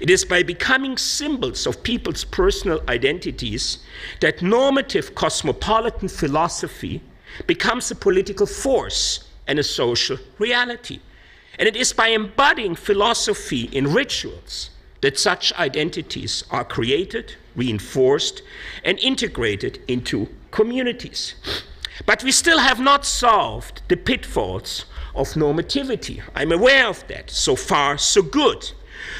It 0.00 0.10
is 0.10 0.24
by 0.24 0.42
becoming 0.42 0.98
symbols 0.98 1.68
of 1.68 1.84
people's 1.84 2.24
personal 2.24 2.82
identities 2.88 3.78
that 4.18 4.42
normative 4.42 5.14
cosmopolitan 5.14 6.08
philosophy 6.08 7.00
becomes 7.46 7.92
a 7.92 7.94
political 7.94 8.46
force 8.46 9.28
and 9.46 9.56
a 9.60 9.62
social 9.62 10.18
reality. 10.40 10.98
And 11.60 11.68
it 11.68 11.76
is 11.76 11.92
by 11.92 12.08
embodying 12.08 12.74
philosophy 12.74 13.70
in 13.72 13.92
rituals 13.92 14.70
that 15.02 15.18
such 15.18 15.52
identities 15.54 16.44
are 16.50 16.64
created, 16.64 17.34
reinforced, 17.54 18.42
and 18.84 18.98
integrated 19.00 19.80
into 19.86 20.28
communities. 20.50 21.34
But 22.06 22.24
we 22.24 22.32
still 22.32 22.58
have 22.58 22.80
not 22.80 23.04
solved 23.04 23.82
the 23.88 23.96
pitfalls 23.96 24.86
of 25.14 25.28
normativity. 25.34 26.22
I'm 26.34 26.52
aware 26.52 26.88
of 26.88 27.06
that. 27.08 27.30
So 27.30 27.54
far, 27.54 27.98
so 27.98 28.22
good. 28.22 28.72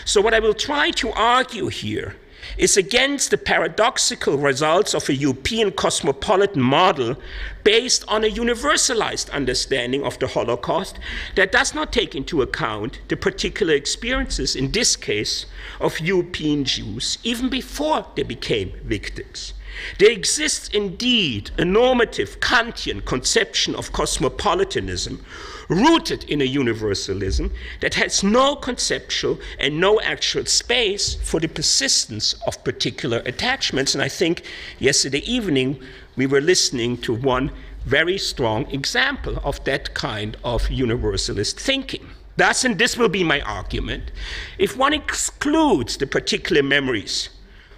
So, 0.05 0.21
what 0.21 0.33
I 0.35 0.39
will 0.39 0.55
try 0.55 0.91
to 0.93 1.11
argue 1.11 1.67
here 1.67 2.17
is 2.57 2.77
against 2.77 3.31
the 3.31 3.39
paradoxical 3.39 4.37
results 4.39 4.95
of 4.95 5.09
a 5.09 5.15
European 5.15 5.73
cosmopolitan 5.73 6.63
model 6.63 7.17
based 7.65 8.05
on 8.09 8.25
a 8.25 8.29
universalized 8.29 9.31
understanding 9.31 10.05
of 10.05 10.19
the 10.19 10.27
Holocaust 10.27 10.99
that 11.37 11.53
does 11.53 11.75
not 11.75 11.93
take 11.93 12.15
into 12.15 12.43
account 12.43 13.01
the 13.09 13.17
particular 13.17 13.75
experiences, 13.75 14.57
in 14.57 14.73
this 14.73 14.97
case, 14.97 15.47
of 15.81 16.01
European 16.01 16.65
Jews, 16.65 17.19
even 17.23 17.49
before 17.49 18.07
they 18.15 18.23
became 18.23 18.73
victims. 18.85 19.55
There 19.99 20.11
exists 20.11 20.69
indeed 20.69 21.51
a 21.57 21.65
normative 21.65 22.41
Kantian 22.41 23.05
conception 23.05 23.75
of 23.75 23.93
cosmopolitanism 23.93 25.25
rooted 25.69 26.25
in 26.25 26.41
a 26.41 26.45
universalism 26.45 27.51
that 27.81 27.95
has 27.95 28.23
no 28.23 28.57
conceptual 28.57 29.39
and 29.59 29.81
no 29.81 30.01
actual 30.01 30.45
space 30.47 31.15
for 31.15 31.41
the 31.41 31.49
persistence 31.49 32.35
of 32.47 32.63
particular 32.65 33.23
attachments. 33.25 33.95
And 33.95 34.03
I 34.03 34.09
think 34.09 34.43
yesterday 34.79 35.23
evening 35.31 35.83
we 36.17 36.27
were 36.27 36.41
listening 36.41 36.99
to 36.99 37.15
one 37.15 37.51
very 37.85 38.19
strong 38.19 38.71
example 38.71 39.41
of 39.45 39.63
that 39.65 39.95
kind 39.95 40.37
of 40.45 40.71
universalist 40.71 41.59
thinking. 41.59 42.09
Thus, 42.37 42.65
and 42.65 42.79
this 42.79 42.97
will 42.97 43.09
be 43.09 43.25
my 43.25 43.41
argument, 43.43 44.11
if 44.59 44.77
one 44.77 44.93
excludes 44.93 45.97
the 45.97 46.07
particular 46.07 46.63
memories 46.63 47.29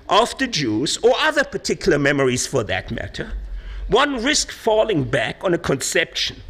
of 0.09 0.37
the 0.38 0.47
Jews, 0.47 0.99
or 0.99 1.14
other 1.17 1.45
particular 1.45 1.99
memories 1.99 2.47
for 2.47 2.62
that 2.64 2.91
matter, 2.91 3.33
one 3.88 4.23
risks 4.23 4.55
falling 4.55 5.05
back 5.05 5.43
on 5.43 5.55
a 5.55 5.59
conception 5.59 6.43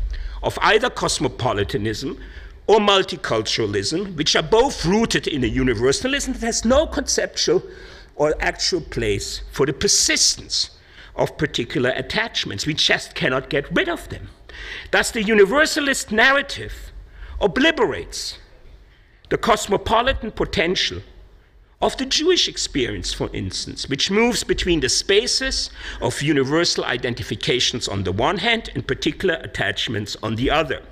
of 0.45 0.59
either 0.63 0.91
cosmopolitanism 0.91 2.21
or 2.67 2.79
multiculturalism, 2.79 4.17
which 4.17 4.37
are 4.37 4.43
both 4.43 4.85
rooted 4.85 5.27
in 5.27 5.43
a 5.45 5.47
universalism 5.47 6.35
that 6.35 6.43
has 6.43 6.65
no 6.65 6.87
conceptual 6.87 7.63
or 8.17 8.35
actual 8.41 8.81
place 8.81 9.43
for 9.51 9.67
the 9.67 9.73
persistence 9.73 10.71
of 11.17 11.37
particular 11.37 11.91
attachments. 11.91 12.67
We 12.67 12.75
just 12.75 13.15
cannot 13.15 13.51
get 13.51 13.71
rid 13.75 13.89
of 13.89 14.09
them. 14.09 14.29
Thus, 14.91 15.11
the 15.11 15.23
universalist 15.23 16.13
narrative 16.13 16.93
obliterates 17.41 18.39
the 19.31 19.39
cosmopolitan 19.39 20.31
potential 20.31 21.01
of 21.81 21.97
the 21.97 22.07
Jewish 22.07 22.49
experience, 22.49 23.13
for 23.13 23.29
instance, 23.33 23.89
which 23.89 24.11
moves 24.11 24.45
between 24.45 24.81
the 24.81 24.89
spaces 24.89 25.71
of 26.01 26.23
universal 26.23 26.85
identifications 26.85 27.89
on 27.89 28.05
the 28.05 28.13
one 28.13 28.39
hand 28.39 28.71
and 28.75 28.87
particular 28.87 29.35
attachments 29.37 30.17
on 30.23 30.37
the 30.37 30.51
other. 30.51 30.83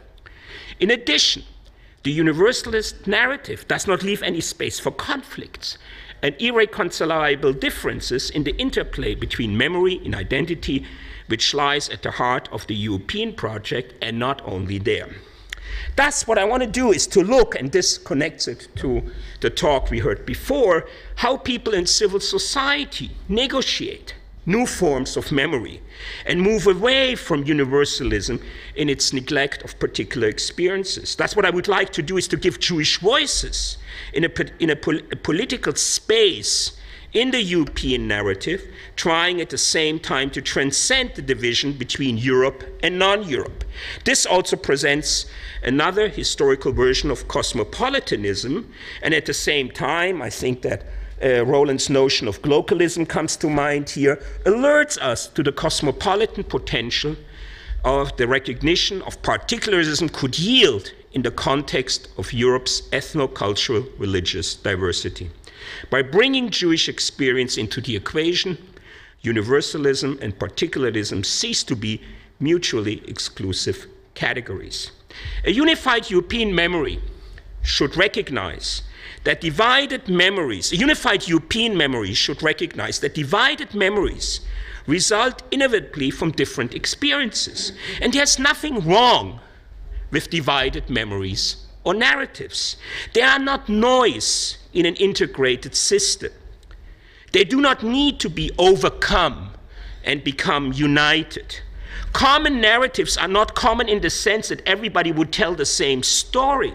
In 0.81 0.91
addition, 0.91 1.45
the 2.03 2.11
universalist 2.11 3.07
narrative 3.07 3.67
does 3.69 3.87
not 3.87 4.03
leave 4.03 4.23
any 4.23 4.41
space 4.41 4.81
for 4.81 4.91
conflicts 4.91 5.79
and 6.23 6.35
irreconcilable 6.41 7.53
differences 7.53 8.31
in 8.31 8.45
the 8.45 8.57
interplay 8.57 9.15
between 9.15 9.57
memory 9.57 10.01
and 10.05 10.15
identity, 10.15 10.85
which 11.29 11.55
lies 11.55 11.89
at 11.89 12.03
the 12.03 12.13
heart 12.13 12.49
of 12.53 12.67
the 12.67 12.75
European 12.75 13.33
project 13.33 13.95
and 14.03 14.19
not 14.19 14.43
only 14.45 14.79
there. 14.79 15.11
Thus, 15.97 16.27
what 16.27 16.39
I 16.39 16.45
want 16.45 16.63
to 16.63 16.69
do 16.69 16.91
is 16.93 17.07
to 17.09 17.23
look, 17.23 17.55
and 17.55 17.71
this 17.71 17.99
connects 17.99 18.49
it 18.49 18.69
to 18.77 19.03
the 19.41 19.51
talk 19.51 19.91
we 19.91 19.99
heard 19.99 20.25
before, 20.25 20.87
how 21.17 21.37
people 21.37 21.75
in 21.75 21.87
civil 21.87 22.21
society 22.21 23.11
negotiate 23.29 24.15
new 24.45 24.67
forms 24.67 25.17
of 25.17 25.31
memory 25.31 25.81
and 26.27 26.41
move 26.41 26.67
away 26.67 27.15
from 27.15 27.45
universalism 27.45 28.41
in 28.75 28.89
its 28.89 29.13
neglect 29.13 29.63
of 29.63 29.79
particular 29.79 30.29
experiences. 30.29 31.15
That's 31.15 31.37
what 31.37 31.45
I 31.45 31.51
would 31.51 31.69
like 31.69 31.93
to 31.93 32.03
do 32.03 32.17
is 32.17 32.27
to 32.29 32.37
give 32.37 32.59
Jewish 32.59 32.99
voices 32.99 33.77
in 34.13 34.25
a, 34.25 34.31
in 34.59 34.71
a, 34.71 34.77
pol 34.77 34.99
a 35.13 35.17
political 35.17 35.75
space 35.75 36.73
in 37.13 37.31
the 37.31 37.43
European 37.43 38.09
narrative, 38.09 38.63
trying 38.97 39.41
at 39.41 39.51
the 39.51 39.59
same 39.59 39.99
time 39.99 40.31
to 40.31 40.41
transcend 40.41 41.15
the 41.15 41.23
division 41.23 41.73
between 41.73 42.17
Europe 42.17 42.65
and 42.83 42.99
non 42.99 43.23
Europe. 43.29 43.65
This 44.05 44.25
also 44.25 44.57
presents 44.57 45.27
another 45.63 46.09
historical 46.09 46.73
version 46.73 47.11
of 47.11 47.29
cosmopolitanism, 47.29 48.73
and 49.03 49.15
at 49.15 49.27
the 49.27 49.35
same 49.35 49.71
time, 49.71 50.23
I 50.23 50.31
think 50.31 50.63
that 50.63 50.85
uh, 51.23 51.45
Roland's 51.45 51.89
notion 51.89 52.27
of 52.27 52.43
globalism 52.43 53.09
comes 53.09 53.37
to 53.37 53.49
mind 53.49 53.91
here, 53.91 54.17
alerts 54.45 54.99
us 55.01 55.29
to 55.29 55.43
the 55.43 55.53
cosmopolitan 55.53 56.45
potential 56.45 57.17
of 57.85 58.17
the 58.17 58.27
recognition 58.27 59.03
of 59.03 59.21
particularism 59.23 60.09
could 60.09 60.39
yield 60.39 60.93
in 61.13 61.23
the 61.23 61.31
context 61.31 62.09
of 62.17 62.33
Europe's 62.33 62.83
ethno-cultural 62.91 63.85
religious 63.99 64.55
diversity. 64.55 65.31
By 65.91 66.03
bringing 66.03 66.51
Jewish 66.51 66.89
experience 66.89 67.57
into 67.57 67.81
the 67.81 67.97
equation, 67.97 68.59
universalism 69.23 70.19
and 70.21 70.39
particularism 70.39 71.25
cease 71.25 71.63
to 71.65 71.77
be 71.77 72.01
mutually 72.41 73.03
exclusive 73.07 73.87
categories. 74.15 74.91
A 75.45 75.53
unified 75.53 76.11
European 76.11 76.55
memory 76.55 77.01
should 77.63 77.97
recognize 77.97 78.83
that 79.25 79.41
divided 79.41 80.09
memories, 80.09 80.73
a 80.73 80.77
unified 80.77 81.29
European 81.29 81.77
memory 81.77 82.13
should 82.15 82.43
recognize 82.43 82.99
that 83.01 83.15
divided 83.15 83.75
memories 83.75 84.41
result 84.87 85.43
inevitably 85.53 86.11
from 86.11 86.33
different 86.33 86.75
experiences. 86.75 87.73
And 88.01 88.13
there's 88.13 88.39
nothing 88.39 88.85
wrong 88.85 89.39
with 90.11 90.31
divided 90.31 90.91
memories 90.91 91.62
or 91.85 91.95
narratives. 91.95 92.77
They 93.13 93.23
are 93.23 93.39
not 93.39 93.69
noise 93.69 94.59
in 94.73 94.87
an 94.87 94.95
integrated 94.97 95.75
system. 95.75 96.33
They 97.33 97.45
do 97.45 97.61
not 97.61 97.83
need 97.83 98.21
to 98.21 98.31
be 98.31 98.51
overcome 98.59 99.51
and 100.05 100.23
become 100.23 100.73
united. 100.73 101.61
Common 102.13 102.61
narratives 102.61 103.17
are 103.17 103.29
not 103.29 103.55
common 103.55 103.89
in 103.89 104.01
the 104.03 104.11
sense 104.11 104.49
that 104.49 104.61
everybody 104.67 105.13
would 105.13 105.33
tell 105.33 105.55
the 105.55 105.65
same 105.65 106.03
story. 106.03 106.75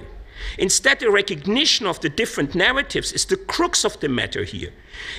Instead, 0.57 0.99
the 0.99 1.11
recognition 1.11 1.85
of 1.85 1.99
the 2.01 2.09
different 2.09 2.55
narratives 2.55 3.11
is 3.11 3.25
the 3.25 3.37
crux 3.37 3.83
of 3.83 3.99
the 3.99 4.09
matter 4.09 4.43
here. 4.43 4.71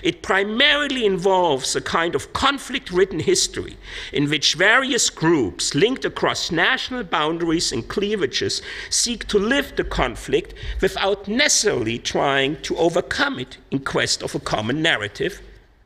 It 0.02 0.22
primarily 0.22 1.06
involves 1.06 1.76
a 1.76 1.80
kind 1.80 2.14
of 2.14 2.32
conflict 2.32 2.90
ridden 2.90 3.20
history 3.20 3.76
in 4.12 4.28
which 4.28 4.54
various 4.54 5.10
groups 5.10 5.74
linked 5.74 6.04
across 6.04 6.50
national 6.50 7.04
boundaries 7.04 7.72
and 7.72 7.86
cleavages 7.86 8.62
seek 8.90 9.26
to 9.28 9.38
live 9.38 9.76
the 9.76 9.84
conflict 9.84 10.54
without 10.80 11.28
necessarily 11.28 11.98
trying 11.98 12.60
to 12.62 12.76
overcome 12.76 13.38
it 13.38 13.58
in 13.70 13.80
quest 13.80 14.22
of 14.22 14.34
a 14.34 14.40
common 14.40 14.82
narrative, 14.82 15.40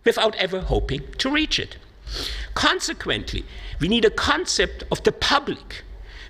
without 0.05 0.35
ever 0.37 0.61
hoping 0.61 1.03
to 1.19 1.31
reach 1.31 1.59
it. 1.59 1.77
Consequently, 2.55 3.45
we 3.81 3.89
need 3.89 4.05
a 4.05 4.11
concept 4.11 4.85
of 4.91 5.03
the 5.05 5.13
public 5.13 5.83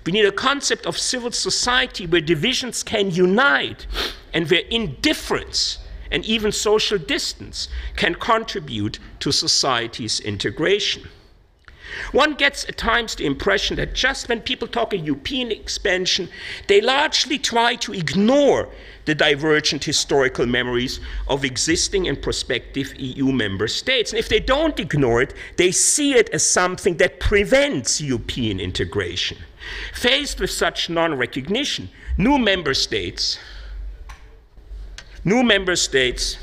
we 0.05 0.11
need 0.11 0.25
a 0.25 0.31
concept 0.31 0.85
of 0.85 0.97
civil 0.97 1.31
society 1.31 2.05
where 2.05 2.21
divisions 2.21 2.83
can 2.83 3.11
unite 3.11 3.85
and 4.33 4.49
where 4.49 4.63
indifference 4.69 5.79
and 6.11 6.25
even 6.25 6.51
social 6.51 6.97
distance 6.97 7.69
can 7.95 8.15
contribute 8.15 8.99
to 9.19 9.31
society's 9.31 10.19
integration. 10.19 11.07
One 12.11 12.33
gets 12.33 12.65
at 12.69 12.77
times 12.77 13.15
the 13.15 13.25
impression 13.25 13.75
that 13.77 13.93
just 13.93 14.29
when 14.29 14.41
people 14.41 14.67
talk 14.67 14.93
of 14.93 15.05
European 15.05 15.51
expansion, 15.51 16.29
they 16.67 16.81
largely 16.81 17.37
try 17.37 17.75
to 17.77 17.93
ignore 17.93 18.69
the 19.05 19.15
divergent 19.15 19.83
historical 19.83 20.45
memories 20.45 20.99
of 21.27 21.43
existing 21.43 22.07
and 22.07 22.21
prospective 22.21 22.93
EU 22.97 23.31
member 23.31 23.67
states. 23.67 24.11
And 24.11 24.19
if 24.19 24.29
they 24.29 24.39
don't 24.39 24.79
ignore 24.79 25.21
it, 25.21 25.33
they 25.57 25.71
see 25.71 26.13
it 26.13 26.29
as 26.29 26.47
something 26.47 26.97
that 26.97 27.19
prevents 27.19 27.99
European 27.99 28.59
integration. 28.59 29.37
Faced 29.93 30.39
with 30.39 30.51
such 30.51 30.89
non 30.89 31.15
recognition, 31.17 31.89
new 32.17 32.37
member 32.37 32.73
states, 32.73 33.39
new 35.23 35.43
member 35.43 35.75
states 35.75 36.37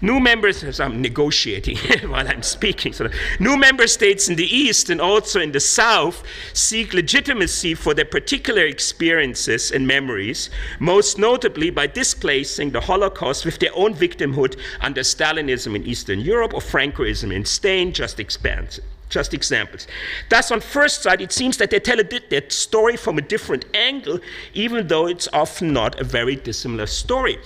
New 0.00 0.20
members, 0.20 0.62
as 0.62 0.78
I'm 0.78 1.02
negotiating 1.02 1.76
while 2.10 2.28
I'm 2.28 2.42
speaking, 2.42 2.92
so 2.92 3.08
new 3.40 3.56
member 3.56 3.86
states 3.86 4.28
in 4.28 4.36
the 4.36 4.46
East 4.46 4.90
and 4.90 5.00
also 5.00 5.40
in 5.40 5.52
the 5.52 5.60
South 5.60 6.22
seek 6.52 6.94
legitimacy 6.94 7.74
for 7.74 7.94
their 7.94 8.04
particular 8.04 8.64
experiences 8.64 9.72
and 9.72 9.86
memories, 9.86 10.50
most 10.78 11.18
notably 11.18 11.70
by 11.70 11.86
displacing 11.86 12.70
the 12.70 12.80
Holocaust 12.80 13.44
with 13.44 13.58
their 13.58 13.74
own 13.74 13.94
victimhood 13.94 14.58
under 14.80 15.00
Stalinism 15.00 15.74
in 15.74 15.84
Eastern 15.84 16.20
Europe 16.20 16.54
or 16.54 16.60
Francoism 16.60 17.32
in 17.32 17.44
Spain, 17.44 17.92
just 17.92 18.20
expansive 18.20 18.84
just 19.08 19.32
examples. 19.32 19.86
Thus, 20.28 20.50
on 20.50 20.60
first 20.60 21.02
sight, 21.02 21.22
it 21.22 21.32
seems 21.32 21.56
that 21.56 21.70
they 21.70 21.80
tell 21.80 21.98
a, 21.98 22.04
that 22.04 22.52
story 22.52 22.94
from 22.94 23.16
a 23.16 23.22
different 23.22 23.64
angle, 23.74 24.20
even 24.52 24.86
though 24.86 25.06
it's 25.06 25.28
often 25.32 25.72
not 25.72 25.98
a 25.98 26.04
very 26.04 26.36
dissimilar 26.36 26.86
story. 26.86 27.38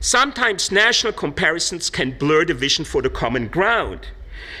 Sometimes 0.00 0.70
national 0.70 1.12
comparisons 1.12 1.90
can 1.90 2.12
blur 2.12 2.44
the 2.44 2.54
vision 2.54 2.84
for 2.84 3.02
the 3.02 3.10
common 3.10 3.48
ground. 3.48 4.06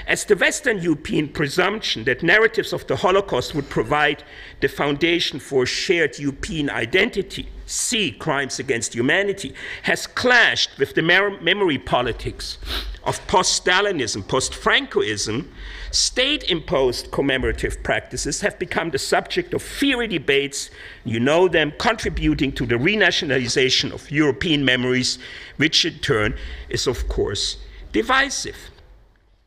As 0.06 0.24
the 0.24 0.34
Western 0.34 0.78
European 0.78 1.28
presumption 1.28 2.02
that 2.04 2.24
narratives 2.24 2.72
of 2.72 2.86
the 2.88 2.96
Holocaust 2.96 3.54
would 3.54 3.68
provide 3.68 4.24
the 4.60 4.68
foundation 4.68 5.38
for 5.38 5.64
shared 5.64 6.18
European 6.18 6.68
identity, 6.68 7.48
see 7.68 8.10
crimes 8.10 8.58
against 8.58 8.94
humanity, 8.94 9.54
has 9.82 10.06
clashed 10.06 10.78
with 10.78 10.94
the 10.94 11.02
memory 11.02 11.78
politics 11.78 12.58
of 13.04 13.24
post 13.26 13.64
Stalinism, 13.64 14.26
post 14.26 14.52
Francoism, 14.52 15.48
State 15.90 16.50
imposed 16.50 17.10
commemorative 17.10 17.82
practices 17.82 18.42
have 18.42 18.58
become 18.58 18.90
the 18.90 18.98
subject 18.98 19.54
of 19.54 19.62
fiery 19.62 20.06
debates. 20.06 20.70
You 21.04 21.18
know 21.18 21.48
them, 21.48 21.72
contributing 21.78 22.52
to 22.52 22.66
the 22.66 22.74
renationalization 22.74 23.92
of 23.92 24.10
European 24.10 24.64
memories, 24.64 25.18
which 25.56 25.86
in 25.86 25.94
turn 26.00 26.36
is, 26.68 26.86
of 26.86 27.08
course, 27.08 27.56
divisive. 27.92 28.56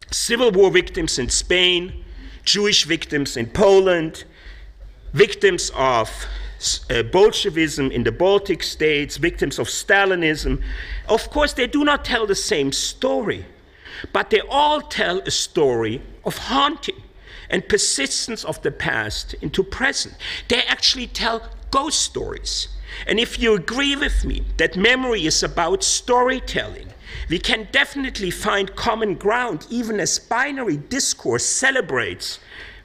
Civil 0.10 0.52
war 0.52 0.72
victims 0.72 1.20
in 1.20 1.30
Spain, 1.30 2.04
Jewish 2.44 2.86
victims 2.86 3.38
in 3.38 3.46
Poland, 3.46 4.24
victims 5.14 5.72
of 5.76 6.26
uh, 6.90 7.04
Bolshevism 7.04 7.92
in 7.92 8.04
the 8.04 8.12
Baltic 8.12 8.64
states, 8.64 9.18
victims 9.18 9.60
of 9.60 9.68
Stalinism, 9.68 10.62
of 11.08 11.30
course, 11.30 11.54
they 11.54 11.68
do 11.68 11.84
not 11.84 12.06
tell 12.06 12.28
the 12.28 12.36
same 12.36 12.72
story. 12.72 13.46
But 14.14 14.30
they 14.30 14.42
all 14.42 14.82
tell 14.82 15.20
a 15.20 15.32
story 15.32 16.02
of 16.24 16.38
haunting 16.38 17.02
and 17.50 17.68
persistence 17.68 18.44
of 18.44 18.62
the 18.62 18.72
past 18.72 19.34
into 19.42 19.64
present. 19.64 20.16
They 20.48 20.64
actually 20.64 21.08
tell 21.08 21.50
ghost 21.70 22.02
stories. 22.02 22.70
And 23.08 23.20
if 23.20 23.40
you 23.40 23.56
agree 23.56 23.96
with 23.96 24.26
me 24.26 24.44
that 24.58 24.76
memory 24.76 25.26
is 25.26 25.44
about 25.44 25.84
storytelling, 25.84 26.88
we 27.30 27.40
can 27.40 27.68
definitely 27.72 28.32
find 28.32 28.76
common 28.76 29.16
ground 29.16 29.68
even 29.70 30.00
as 30.00 30.20
binary 30.20 30.78
discourse 30.78 31.46
celebrates 31.46 32.40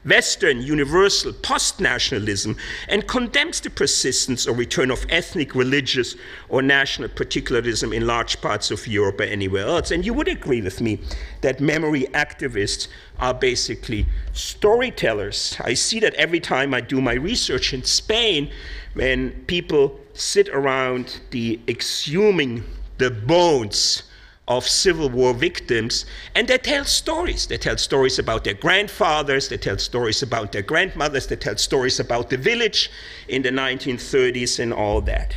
Western 0.06 0.62
universal 0.62 1.32
post 1.32 1.80
nationalism 1.80 2.56
and 2.88 3.06
condemns 3.06 3.60
the 3.60 3.70
persistence 3.70 4.46
or 4.46 4.54
return 4.54 4.90
of 4.90 5.04
ethnic, 5.08 5.54
religious, 5.54 6.14
or 6.48 6.62
national 6.62 7.08
particularism 7.08 7.92
in 7.92 8.06
large 8.06 8.40
parts 8.40 8.70
of 8.70 8.86
Europe 8.86 9.20
or 9.20 9.24
anywhere 9.24 9.66
else. 9.66 9.90
And 9.90 10.06
you 10.06 10.14
would 10.14 10.28
agree 10.28 10.62
with 10.62 10.80
me 10.80 11.00
that 11.40 11.60
memory 11.60 12.04
activists 12.12 12.88
are 13.18 13.34
basically 13.34 14.06
storytellers. 14.32 15.56
I 15.60 15.74
see 15.74 16.00
that 16.00 16.14
every 16.14 16.40
time 16.40 16.72
I 16.72 16.80
do 16.80 17.00
my 17.00 17.14
research 17.14 17.74
in 17.74 17.82
Spain, 17.84 18.50
when 18.94 19.32
people 19.46 20.00
sit 20.14 20.48
around 20.48 21.20
the 21.30 21.60
exhuming 21.66 22.64
the 22.98 23.10
bones 23.10 24.04
of 24.48 24.66
Civil 24.66 25.10
War 25.10 25.34
victims, 25.34 26.06
and 26.34 26.46
they 26.46 26.58
tell 26.58 26.84
stories. 26.84 27.46
They 27.46 27.58
tell 27.58 27.76
stories 27.76 28.18
about 28.18 28.44
their 28.44 28.54
grandfathers, 28.54 29.48
they 29.48 29.56
tell 29.56 29.78
stories 29.78 30.22
about 30.22 30.52
their 30.52 30.62
grandmothers, 30.62 31.26
they 31.26 31.36
tell 31.36 31.56
stories 31.56 31.98
about 31.98 32.30
the 32.30 32.36
village 32.36 32.90
in 33.28 33.42
the 33.42 33.50
1930s 33.50 34.60
and 34.60 34.72
all 34.72 35.00
that. 35.02 35.36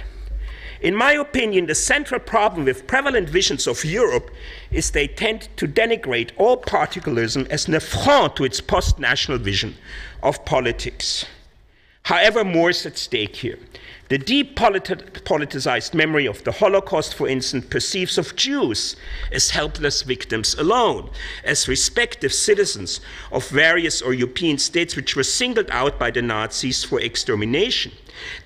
In 0.82 0.96
my 0.96 1.14
opinion, 1.14 1.66
the 1.66 1.76
central 1.76 2.22
problem 2.22 2.66
with 2.66 2.88
prevalent 2.88 3.30
visions 3.30 3.68
of 3.68 3.84
Europe 3.84 4.32
is 4.72 4.92
they 4.92 5.08
tend 5.08 5.50
to 5.58 5.68
denigrate 5.68 6.32
all 6.38 6.56
particularism 6.56 7.46
as 7.50 7.68
an 7.68 7.74
affront 7.74 8.38
to 8.38 8.46
its 8.46 8.62
post 8.62 8.98
national 8.98 9.40
vision 9.40 9.76
of 10.24 10.46
politics. 10.46 11.26
However, 12.04 12.46
more 12.46 12.70
is 12.70 12.86
at 12.86 12.98
stake 12.98 13.36
here. 13.36 13.60
The 14.10 14.18
deep 14.18 14.56
politicized 14.56 15.94
memory 15.94 16.26
of 16.26 16.44
the 16.44 16.52
Holocaust, 16.52 17.14
for 17.14 17.28
instance, 17.28 17.68
perceives 17.70 18.18
of 18.18 18.36
Jews 18.36 18.96
as 19.32 19.52
helpless 19.52 20.02
victims 20.02 20.56
alone, 20.56 21.12
as 21.44 21.68
respective 21.68 22.34
citizens 22.34 23.02
of 23.32 23.48
various 23.50 24.02
European 24.02 24.58
states 24.58 24.96
which 24.96 25.16
were 25.16 25.22
singled 25.22 25.70
out 25.70 26.00
by 26.00 26.10
the 26.10 26.24
Nazis 26.24 26.84
for 26.84 27.00
extermination. 27.00 27.92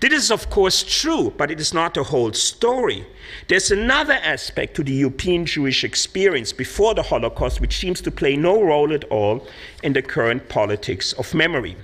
This 0.01 0.11
is, 0.11 0.31
of 0.31 0.49
course, 0.49 0.83
true, 0.83 1.33
but 1.37 1.49
it 1.49 1.61
is 1.61 1.73
not 1.73 1.93
the 1.93 2.03
whole 2.03 2.33
story. 2.33 3.07
There's 3.47 3.71
another 3.71 4.19
aspect 4.21 4.75
to 4.75 4.83
the 4.83 4.91
European 4.91 5.45
Jewish 5.45 5.85
experience 5.85 6.51
before 6.51 6.93
the 6.93 7.03
Holocaust 7.03 7.61
which 7.61 7.77
seems 7.77 8.01
to 8.01 8.11
play 8.11 8.35
no 8.35 8.61
role 8.61 8.91
at 8.93 9.05
all 9.05 9.47
in 9.81 9.93
the 9.93 10.01
current 10.01 10.49
politics 10.49 11.13
of 11.13 11.33
memory. 11.33 11.77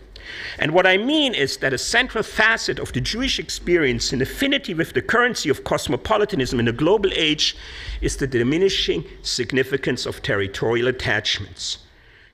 And 0.57 0.71
what 0.71 0.87
I 0.87 0.97
mean 0.97 1.33
is 1.33 1.57
that 1.57 1.73
a 1.73 1.77
central 1.77 2.23
facet 2.23 2.79
of 2.79 2.93
the 2.93 3.01
Jewish 3.01 3.39
experience 3.39 4.13
in 4.13 4.21
affinity 4.21 4.73
with 4.73 4.93
the 4.93 5.01
currency 5.01 5.49
of 5.49 5.63
cosmopolitanism 5.63 6.59
in 6.59 6.67
a 6.67 6.73
global 6.73 7.11
age 7.13 7.55
is 8.01 8.17
the 8.17 8.27
diminishing 8.27 9.05
significance 9.21 10.05
of 10.05 10.21
territorial 10.21 10.87
attachments. 10.87 11.79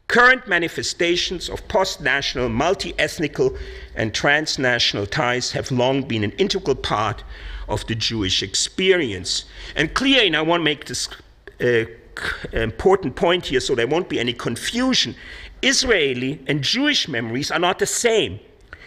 Current 0.08 0.48
manifestations 0.48 1.50
of 1.50 1.68
post 1.68 2.00
national, 2.00 2.50
multi 2.50 2.94
ethnical, 3.00 3.58
and 3.96 4.14
transnational 4.14 5.08
ties 5.08 5.52
have 5.52 5.72
long 5.72 6.04
been 6.04 6.24
an 6.24 6.32
integral 6.34 6.76
part 6.76 7.24
of 7.68 7.86
the 7.88 7.96
Jewish 7.96 8.44
experience. 8.44 9.46
And 9.76 9.94
clearly, 9.96 10.28
and 10.28 10.36
I 10.36 10.42
want 10.42 10.62
to 10.62 10.64
make 10.64 10.86
this 10.86 11.10
uh, 11.60 11.86
important 12.54 13.16
point 13.16 13.48
here 13.48 13.60
so 13.60 13.76
there 13.76 13.88
won't 13.88 14.10
be 14.10 14.20
any 14.20 14.34
confusion. 14.34 15.16
Israeli 15.66 16.40
and 16.48 16.62
Jewish 16.62 17.08
memories 17.08 17.50
are 17.50 17.60
not 17.60 17.80
the 17.80 17.88
same, 17.88 18.40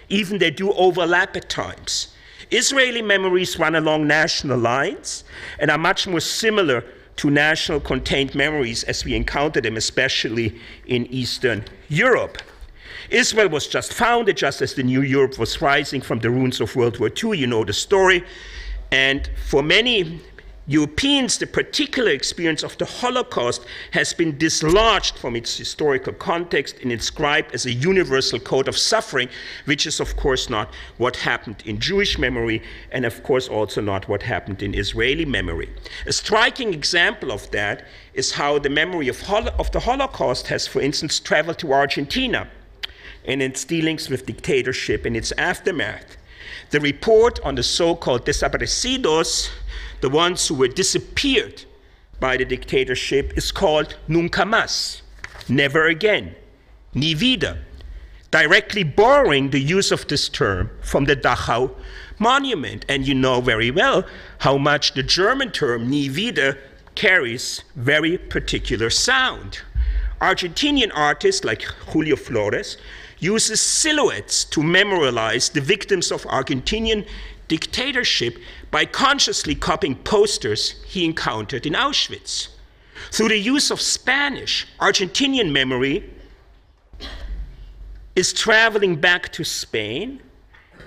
even 0.08 0.38
they 0.38 0.50
do 0.50 0.72
overlap 0.72 1.36
at 1.36 1.48
times. 1.48 2.14
Israeli 2.50 3.02
memories 3.02 3.58
run 3.58 3.74
along 3.74 4.06
national 4.06 4.58
lines 4.58 5.24
and 5.58 5.70
are 5.70 5.78
much 5.78 6.06
more 6.06 6.20
similar 6.20 6.84
to 7.16 7.30
national 7.30 7.80
contained 7.80 8.34
memories 8.34 8.84
as 8.84 9.04
we 9.04 9.14
encounter 9.14 9.60
them, 9.60 9.76
especially 9.76 10.58
in 10.86 11.06
Eastern 11.06 11.64
Europe. 11.88 12.38
Israel 13.10 13.48
was 13.48 13.66
just 13.66 13.92
founded 13.92 14.36
just 14.36 14.62
as 14.62 14.74
the 14.74 14.82
new 14.82 15.02
Europe 15.02 15.36
was 15.38 15.60
rising 15.60 16.00
from 16.00 16.20
the 16.20 16.30
ruins 16.30 16.60
of 16.60 16.76
World 16.76 17.00
War 17.00 17.10
II. 17.10 17.36
You 17.36 17.48
know 17.48 17.64
the 17.64 17.72
story. 17.72 18.24
And 18.92 19.28
for 19.46 19.62
many 19.62 20.20
Europeans, 20.68 21.38
the 21.38 21.46
particular 21.46 22.10
experience 22.10 22.62
of 22.62 22.76
the 22.76 22.84
Holocaust 22.84 23.64
has 23.92 24.12
been 24.12 24.36
dislodged 24.36 25.16
from 25.16 25.34
its 25.34 25.56
historical 25.56 26.12
context 26.12 26.76
and 26.82 26.92
inscribed 26.92 27.54
as 27.54 27.64
a 27.64 27.72
universal 27.72 28.38
code 28.38 28.68
of 28.68 28.76
suffering, 28.76 29.30
which 29.64 29.86
is, 29.86 29.98
of 29.98 30.14
course, 30.16 30.50
not 30.50 30.74
what 30.98 31.16
happened 31.16 31.62
in 31.64 31.80
Jewish 31.80 32.18
memory, 32.18 32.62
and 32.92 33.06
of 33.06 33.22
course, 33.22 33.48
also 33.48 33.80
not 33.80 34.08
what 34.08 34.22
happened 34.22 34.62
in 34.62 34.74
Israeli 34.74 35.24
memory. 35.24 35.70
A 36.04 36.12
striking 36.12 36.74
example 36.74 37.32
of 37.32 37.50
that 37.50 37.86
is 38.12 38.32
how 38.32 38.58
the 38.58 38.68
memory 38.68 39.08
of, 39.08 39.22
Hol- 39.22 39.48
of 39.58 39.72
the 39.72 39.80
Holocaust 39.80 40.48
has, 40.48 40.66
for 40.66 40.82
instance, 40.82 41.18
traveled 41.18 41.58
to 41.60 41.72
Argentina 41.72 42.46
in 43.24 43.40
its 43.40 43.64
dealings 43.64 44.10
with 44.10 44.26
dictatorship 44.26 45.06
in 45.06 45.16
its 45.16 45.32
aftermath. 45.38 46.17
The 46.70 46.80
report 46.80 47.40
on 47.44 47.54
the 47.54 47.62
so 47.62 47.94
called 47.94 48.26
desaparecidos 48.26 49.50
the 50.00 50.08
ones 50.08 50.46
who 50.46 50.54
were 50.54 50.68
disappeared 50.68 51.64
by 52.20 52.36
the 52.36 52.44
dictatorship, 52.44 53.36
is 53.36 53.52
called 53.52 53.96
nunca 54.06 54.42
más, 54.42 55.02
never 55.48 55.86
again, 55.86 56.34
nie 56.94 57.14
wieder, 57.14 57.58
directly 58.30 58.82
borrowing 58.82 59.50
the 59.50 59.60
use 59.60 59.90
of 59.92 60.06
this 60.08 60.28
term 60.28 60.70
from 60.82 61.04
the 61.04 61.16
Dachau 61.16 61.74
monument. 62.18 62.84
And 62.88 63.06
you 63.06 63.14
know 63.14 63.40
very 63.40 63.70
well 63.70 64.04
how 64.38 64.58
much 64.58 64.94
the 64.94 65.02
German 65.02 65.50
term 65.52 65.88
nie 65.88 66.08
wieder 66.08 66.58
carries 66.94 67.62
very 67.76 68.18
particular 68.18 68.90
sound. 68.90 69.60
Argentinian 70.20 70.90
artists 70.94 71.44
like 71.44 71.62
Julio 71.62 72.16
Flores 72.16 72.76
uses 73.20 73.60
silhouettes 73.60 74.44
to 74.44 74.62
memorialize 74.62 75.48
the 75.48 75.60
victims 75.60 76.12
of 76.12 76.22
Argentinian 76.24 77.06
dictatorship 77.48 78.38
by 78.70 78.84
consciously 78.84 79.54
copying 79.54 79.96
posters 79.96 80.82
he 80.86 81.04
encountered 81.04 81.66
in 81.66 81.72
Auschwitz. 81.72 82.48
Through 83.10 83.28
the 83.28 83.38
use 83.38 83.70
of 83.70 83.80
Spanish, 83.80 84.66
Argentinian 84.80 85.50
memory 85.50 86.10
is 88.14 88.32
traveling 88.32 88.96
back 88.96 89.32
to 89.32 89.44
Spain 89.44 90.20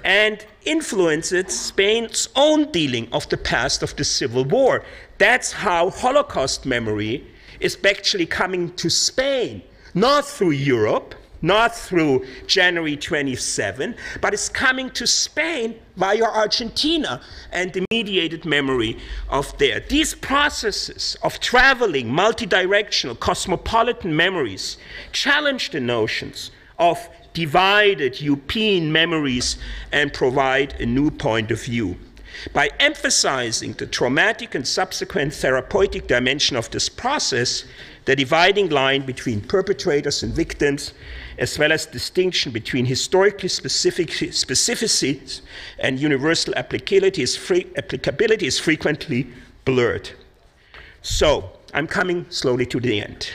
and 0.03 0.45
influences 0.65 1.57
Spain's 1.57 2.27
own 2.35 2.71
dealing 2.71 3.07
of 3.11 3.27
the 3.29 3.37
past 3.37 3.83
of 3.83 3.95
the 3.95 4.03
Civil 4.03 4.43
War. 4.45 4.83
That's 5.17 5.51
how 5.51 5.89
Holocaust 5.89 6.65
memory 6.65 7.25
is 7.59 7.77
actually 7.85 8.25
coming 8.25 8.73
to 8.75 8.89
Spain, 8.89 9.61
not 9.93 10.25
through 10.25 10.51
Europe, 10.51 11.15
not 11.41 11.75
through 11.75 12.25
January 12.47 12.97
27, 12.97 13.95
but 14.21 14.33
it's 14.33 14.49
coming 14.49 14.89
to 14.91 15.07
Spain 15.07 15.75
via 15.95 16.23
Argentina 16.23 17.21
and 17.51 17.73
the 17.73 17.85
mediated 17.91 18.45
memory 18.45 18.97
of 19.29 19.57
there. 19.57 19.79
These 19.79 20.15
processes 20.15 21.17
of 21.23 21.39
traveling, 21.39 22.07
multidirectional, 22.09 23.19
cosmopolitan 23.19 24.15
memories 24.15 24.77
challenge 25.11 25.71
the 25.71 25.79
notions 25.79 26.51
of 26.77 27.09
divided 27.33 28.19
European 28.19 28.91
memories 28.91 29.57
and 29.91 30.13
provide 30.13 30.79
a 30.81 30.85
new 30.85 31.09
point 31.11 31.51
of 31.51 31.63
view. 31.63 31.97
By 32.53 32.69
emphasizing 32.79 33.73
the 33.73 33.85
traumatic 33.85 34.55
and 34.55 34.67
subsequent 34.67 35.33
therapeutic 35.33 36.07
dimension 36.07 36.55
of 36.57 36.71
this 36.71 36.89
process, 36.89 37.65
the 38.05 38.15
dividing 38.15 38.69
line 38.69 39.05
between 39.05 39.41
perpetrators 39.41 40.23
and 40.23 40.33
victims, 40.33 40.93
as 41.37 41.57
well 41.59 41.71
as 41.71 41.85
distinction 41.85 42.51
between 42.51 42.85
historically 42.85 43.49
specific 43.49 44.09
specificities 44.09 45.41
and 45.79 45.99
universal 45.99 46.55
applicability 46.55 47.21
is, 47.21 47.35
free, 47.35 47.67
applicability 47.77 48.47
is 48.47 48.59
frequently 48.59 49.27
blurred. 49.65 50.09
So, 51.03 51.51
I'm 51.73 51.87
coming 51.87 52.25
slowly 52.29 52.65
to 52.67 52.79
the 52.79 53.01
end. 53.01 53.29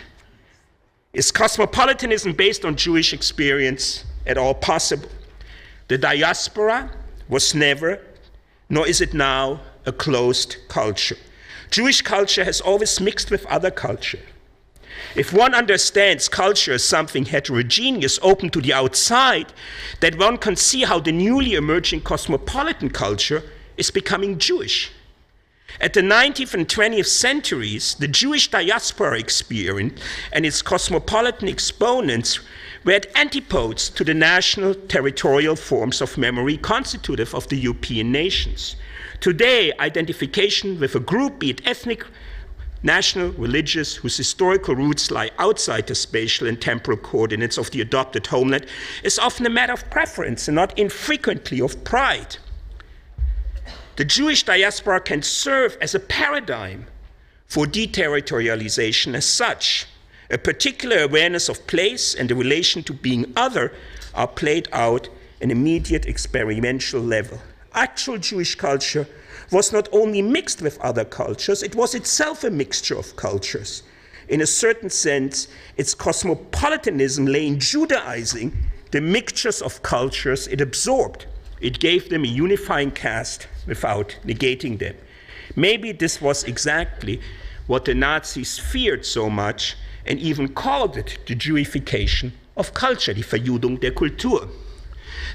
Is 1.12 1.30
cosmopolitanism 1.30 2.34
based 2.34 2.64
on 2.64 2.76
Jewish 2.76 3.12
experience 3.12 4.04
at 4.26 4.36
all 4.36 4.54
possible? 4.54 5.08
The 5.88 5.96
diaspora 5.96 6.90
was 7.28 7.54
never, 7.54 8.00
nor 8.68 8.86
is 8.86 9.00
it 9.00 9.14
now, 9.14 9.60
a 9.86 9.92
closed 9.92 10.56
culture. 10.68 11.16
Jewish 11.70 12.02
culture 12.02 12.44
has 12.44 12.60
always 12.60 13.00
mixed 13.00 13.30
with 13.30 13.46
other 13.46 13.70
culture. 13.70 14.18
If 15.14 15.32
one 15.32 15.54
understands 15.54 16.28
culture 16.28 16.74
as 16.74 16.84
something 16.84 17.24
heterogeneous, 17.24 18.18
open 18.22 18.50
to 18.50 18.60
the 18.60 18.72
outside, 18.72 19.52
then 20.00 20.18
one 20.18 20.38
can 20.38 20.56
see 20.56 20.82
how 20.82 21.00
the 21.00 21.12
newly 21.12 21.54
emerging 21.54 22.02
cosmopolitan 22.02 22.90
culture 22.90 23.42
is 23.76 23.90
becoming 23.90 24.38
Jewish. 24.38 24.90
At 25.80 25.92
the 25.92 26.00
19th 26.00 26.54
and 26.54 26.68
20th 26.68 27.06
centuries, 27.06 27.96
the 27.96 28.08
Jewish 28.08 28.50
diaspora 28.50 29.18
experience 29.18 30.00
and 30.32 30.46
its 30.46 30.62
cosmopolitan 30.62 31.48
exponents 31.48 32.40
were 32.84 32.92
at 32.92 33.14
antipodes 33.14 33.90
to 33.90 34.04
the 34.04 34.14
national 34.14 34.74
territorial 34.74 35.56
forms 35.56 36.00
of 36.00 36.16
memory 36.16 36.56
constitutive 36.56 37.34
of 37.34 37.48
the 37.48 37.56
European 37.56 38.10
nations. 38.12 38.76
Today, 39.20 39.72
identification 39.78 40.78
with 40.78 40.94
a 40.94 41.00
group, 41.00 41.40
be 41.40 41.50
it 41.50 41.66
ethnic, 41.66 42.04
national, 42.82 43.30
religious, 43.32 43.96
whose 43.96 44.16
historical 44.16 44.74
roots 44.74 45.10
lie 45.10 45.30
outside 45.38 45.86
the 45.86 45.94
spatial 45.94 46.46
and 46.46 46.60
temporal 46.60 46.96
coordinates 46.98 47.58
of 47.58 47.70
the 47.70 47.80
adopted 47.80 48.26
homeland, 48.26 48.66
is 49.02 49.18
often 49.18 49.46
a 49.46 49.50
matter 49.50 49.72
of 49.72 49.88
preference 49.90 50.48
and 50.48 50.54
not 50.54 50.78
infrequently 50.78 51.60
of 51.60 51.82
pride. 51.84 52.36
The 53.96 54.04
Jewish 54.04 54.42
diaspora 54.42 55.00
can 55.00 55.22
serve 55.22 55.78
as 55.80 55.94
a 55.94 56.00
paradigm 56.00 56.86
for 57.46 57.64
deterritorialization 57.64 59.14
as 59.14 59.24
such. 59.24 59.86
A 60.30 60.38
particular 60.38 60.98
awareness 60.98 61.48
of 61.48 61.66
place 61.66 62.14
and 62.14 62.28
the 62.28 62.34
relation 62.34 62.82
to 62.82 62.92
being 62.92 63.32
other 63.36 63.72
are 64.14 64.26
played 64.26 64.68
out 64.72 65.08
in 65.40 65.50
an 65.50 65.56
immediate 65.56 66.06
experiential 66.06 67.00
level. 67.00 67.40
Actual 67.74 68.18
Jewish 68.18 68.54
culture 68.54 69.06
was 69.50 69.72
not 69.72 69.88
only 69.92 70.22
mixed 70.22 70.62
with 70.62 70.80
other 70.80 71.04
cultures, 71.04 71.62
it 71.62 71.74
was 71.74 71.94
itself 71.94 72.44
a 72.44 72.50
mixture 72.50 72.98
of 72.98 73.16
cultures. 73.16 73.82
In 74.28 74.40
a 74.40 74.46
certain 74.46 74.90
sense, 74.90 75.48
its 75.76 75.94
cosmopolitanism 75.94 77.26
lay 77.26 77.46
in 77.46 77.60
Judaizing 77.60 78.52
the 78.90 79.00
mixtures 79.00 79.62
of 79.62 79.82
cultures 79.82 80.46
it 80.48 80.60
absorbed. 80.60 81.26
It 81.60 81.80
gave 81.80 82.08
them 82.08 82.24
a 82.24 82.28
unifying 82.28 82.90
cast 82.90 83.46
without 83.66 84.16
negating 84.24 84.78
them. 84.78 84.96
Maybe 85.54 85.92
this 85.92 86.20
was 86.20 86.44
exactly 86.44 87.20
what 87.66 87.84
the 87.84 87.94
Nazis 87.94 88.58
feared 88.58 89.04
so 89.04 89.28
much 89.30 89.76
and 90.04 90.18
even 90.18 90.48
called 90.48 90.96
it 90.96 91.18
the 91.26 91.34
Jewification 91.34 92.32
of 92.56 92.74
culture, 92.74 93.14
die 93.14 93.22
Verjudung 93.22 93.80
der 93.80 93.90
Kultur. 93.90 94.48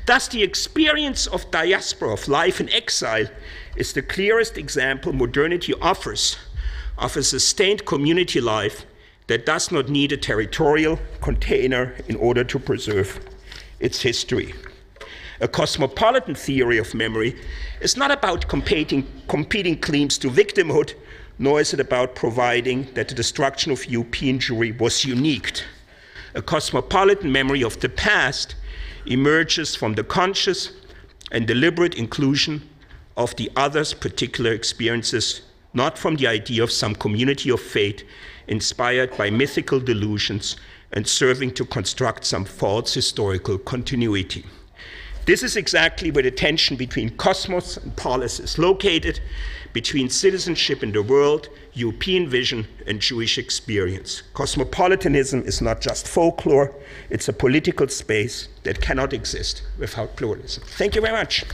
Thus, 0.06 0.28
the 0.28 0.44
experience 0.44 1.28
of 1.28 1.50
diaspora, 1.52 2.14
of 2.14 2.28
life 2.28 2.60
in 2.60 2.70
exile, 2.70 3.28
is 3.76 3.94
the 3.94 4.02
clearest 4.02 4.58
example 4.58 5.14
modernity 5.14 5.74
offers 5.82 6.38
of 6.98 7.16
a 7.16 7.24
sustained 7.24 7.86
community 7.86 8.42
life 8.42 8.86
that 9.28 9.46
does 9.46 9.72
not 9.72 9.90
need 9.90 10.12
a 10.12 10.18
territorial 10.18 11.00
container 11.22 11.96
in 12.08 12.16
order 12.16 12.44
to 12.44 12.60
preserve 12.60 13.20
its 13.80 14.02
history. 14.02 14.54
A 15.40 15.48
cosmopolitan 15.48 16.36
theory 16.36 16.78
of 16.78 16.94
memory 16.94 17.36
is 17.80 17.98
not 17.98 18.12
about 18.12 18.48
competing, 18.48 19.08
competing 19.28 19.80
claims 19.80 20.18
to 20.20 20.30
victimhood, 20.30 20.94
nor 21.40 21.60
is 21.60 21.74
it 21.74 21.80
about 21.80 22.14
providing 22.14 22.88
that 22.94 23.08
the 23.08 23.16
destruction 23.16 23.72
of 23.72 23.86
European 23.88 24.38
Jewry 24.38 24.78
was 24.80 25.06
unique. 25.06 25.64
A 26.36 26.42
cosmopolitan 26.42 27.32
memory 27.32 27.64
of 27.64 27.80
the 27.80 27.90
past 27.90 28.56
emerges 29.06 29.76
from 29.76 29.94
the 29.94 30.04
conscious 30.04 30.72
and 31.32 31.48
deliberate 31.48 31.96
inclusion 31.96 32.68
of 33.18 33.36
the 33.36 33.52
other's 33.56 33.94
particular 33.94 34.52
experiences, 34.52 35.42
not 35.74 35.98
from 35.98 36.16
the 36.16 36.28
idea 36.28 36.64
of 36.64 36.72
some 36.72 36.96
community 36.96 37.50
of 37.50 37.62
fate 37.62 38.06
inspired 38.48 39.16
by 39.18 39.30
mythical 39.30 39.80
delusions 39.80 40.58
and 40.94 41.08
serving 41.08 41.54
to 41.54 41.66
construct 41.66 42.26
some 42.26 42.46
false 42.46 42.94
historical 42.94 43.58
continuity. 43.58 44.46
This 45.26 45.44
is 45.44 45.56
exactly 45.56 46.10
where 46.10 46.24
the 46.24 46.32
tension 46.32 46.76
between 46.76 47.12
cosmos 47.12 47.78
and 47.78 47.96
polis 47.96 48.40
is 48.40 48.58
located, 48.58 49.20
between 49.72 50.10
citizenship 50.10 50.82
in 50.82 50.92
the 50.92 51.04
world, 51.04 51.48
European 51.74 52.28
vision, 52.28 52.68
and 52.88 53.00
Jewish 53.00 53.38
experience. 53.38 54.24
Cosmopolitanism 54.34 55.44
is 55.44 55.62
not 55.62 55.80
just 55.80 56.08
folklore, 56.08 56.74
it's 57.10 57.30
a 57.30 57.34
political 57.34 57.88
space 57.88 58.48
that 58.64 58.82
cannot 58.82 59.14
exist 59.14 59.62
without 59.78 60.16
pluralism. 60.16 60.64
Thank 60.66 60.96
you 60.96 61.02
very 61.02 61.14
much. 61.14 61.46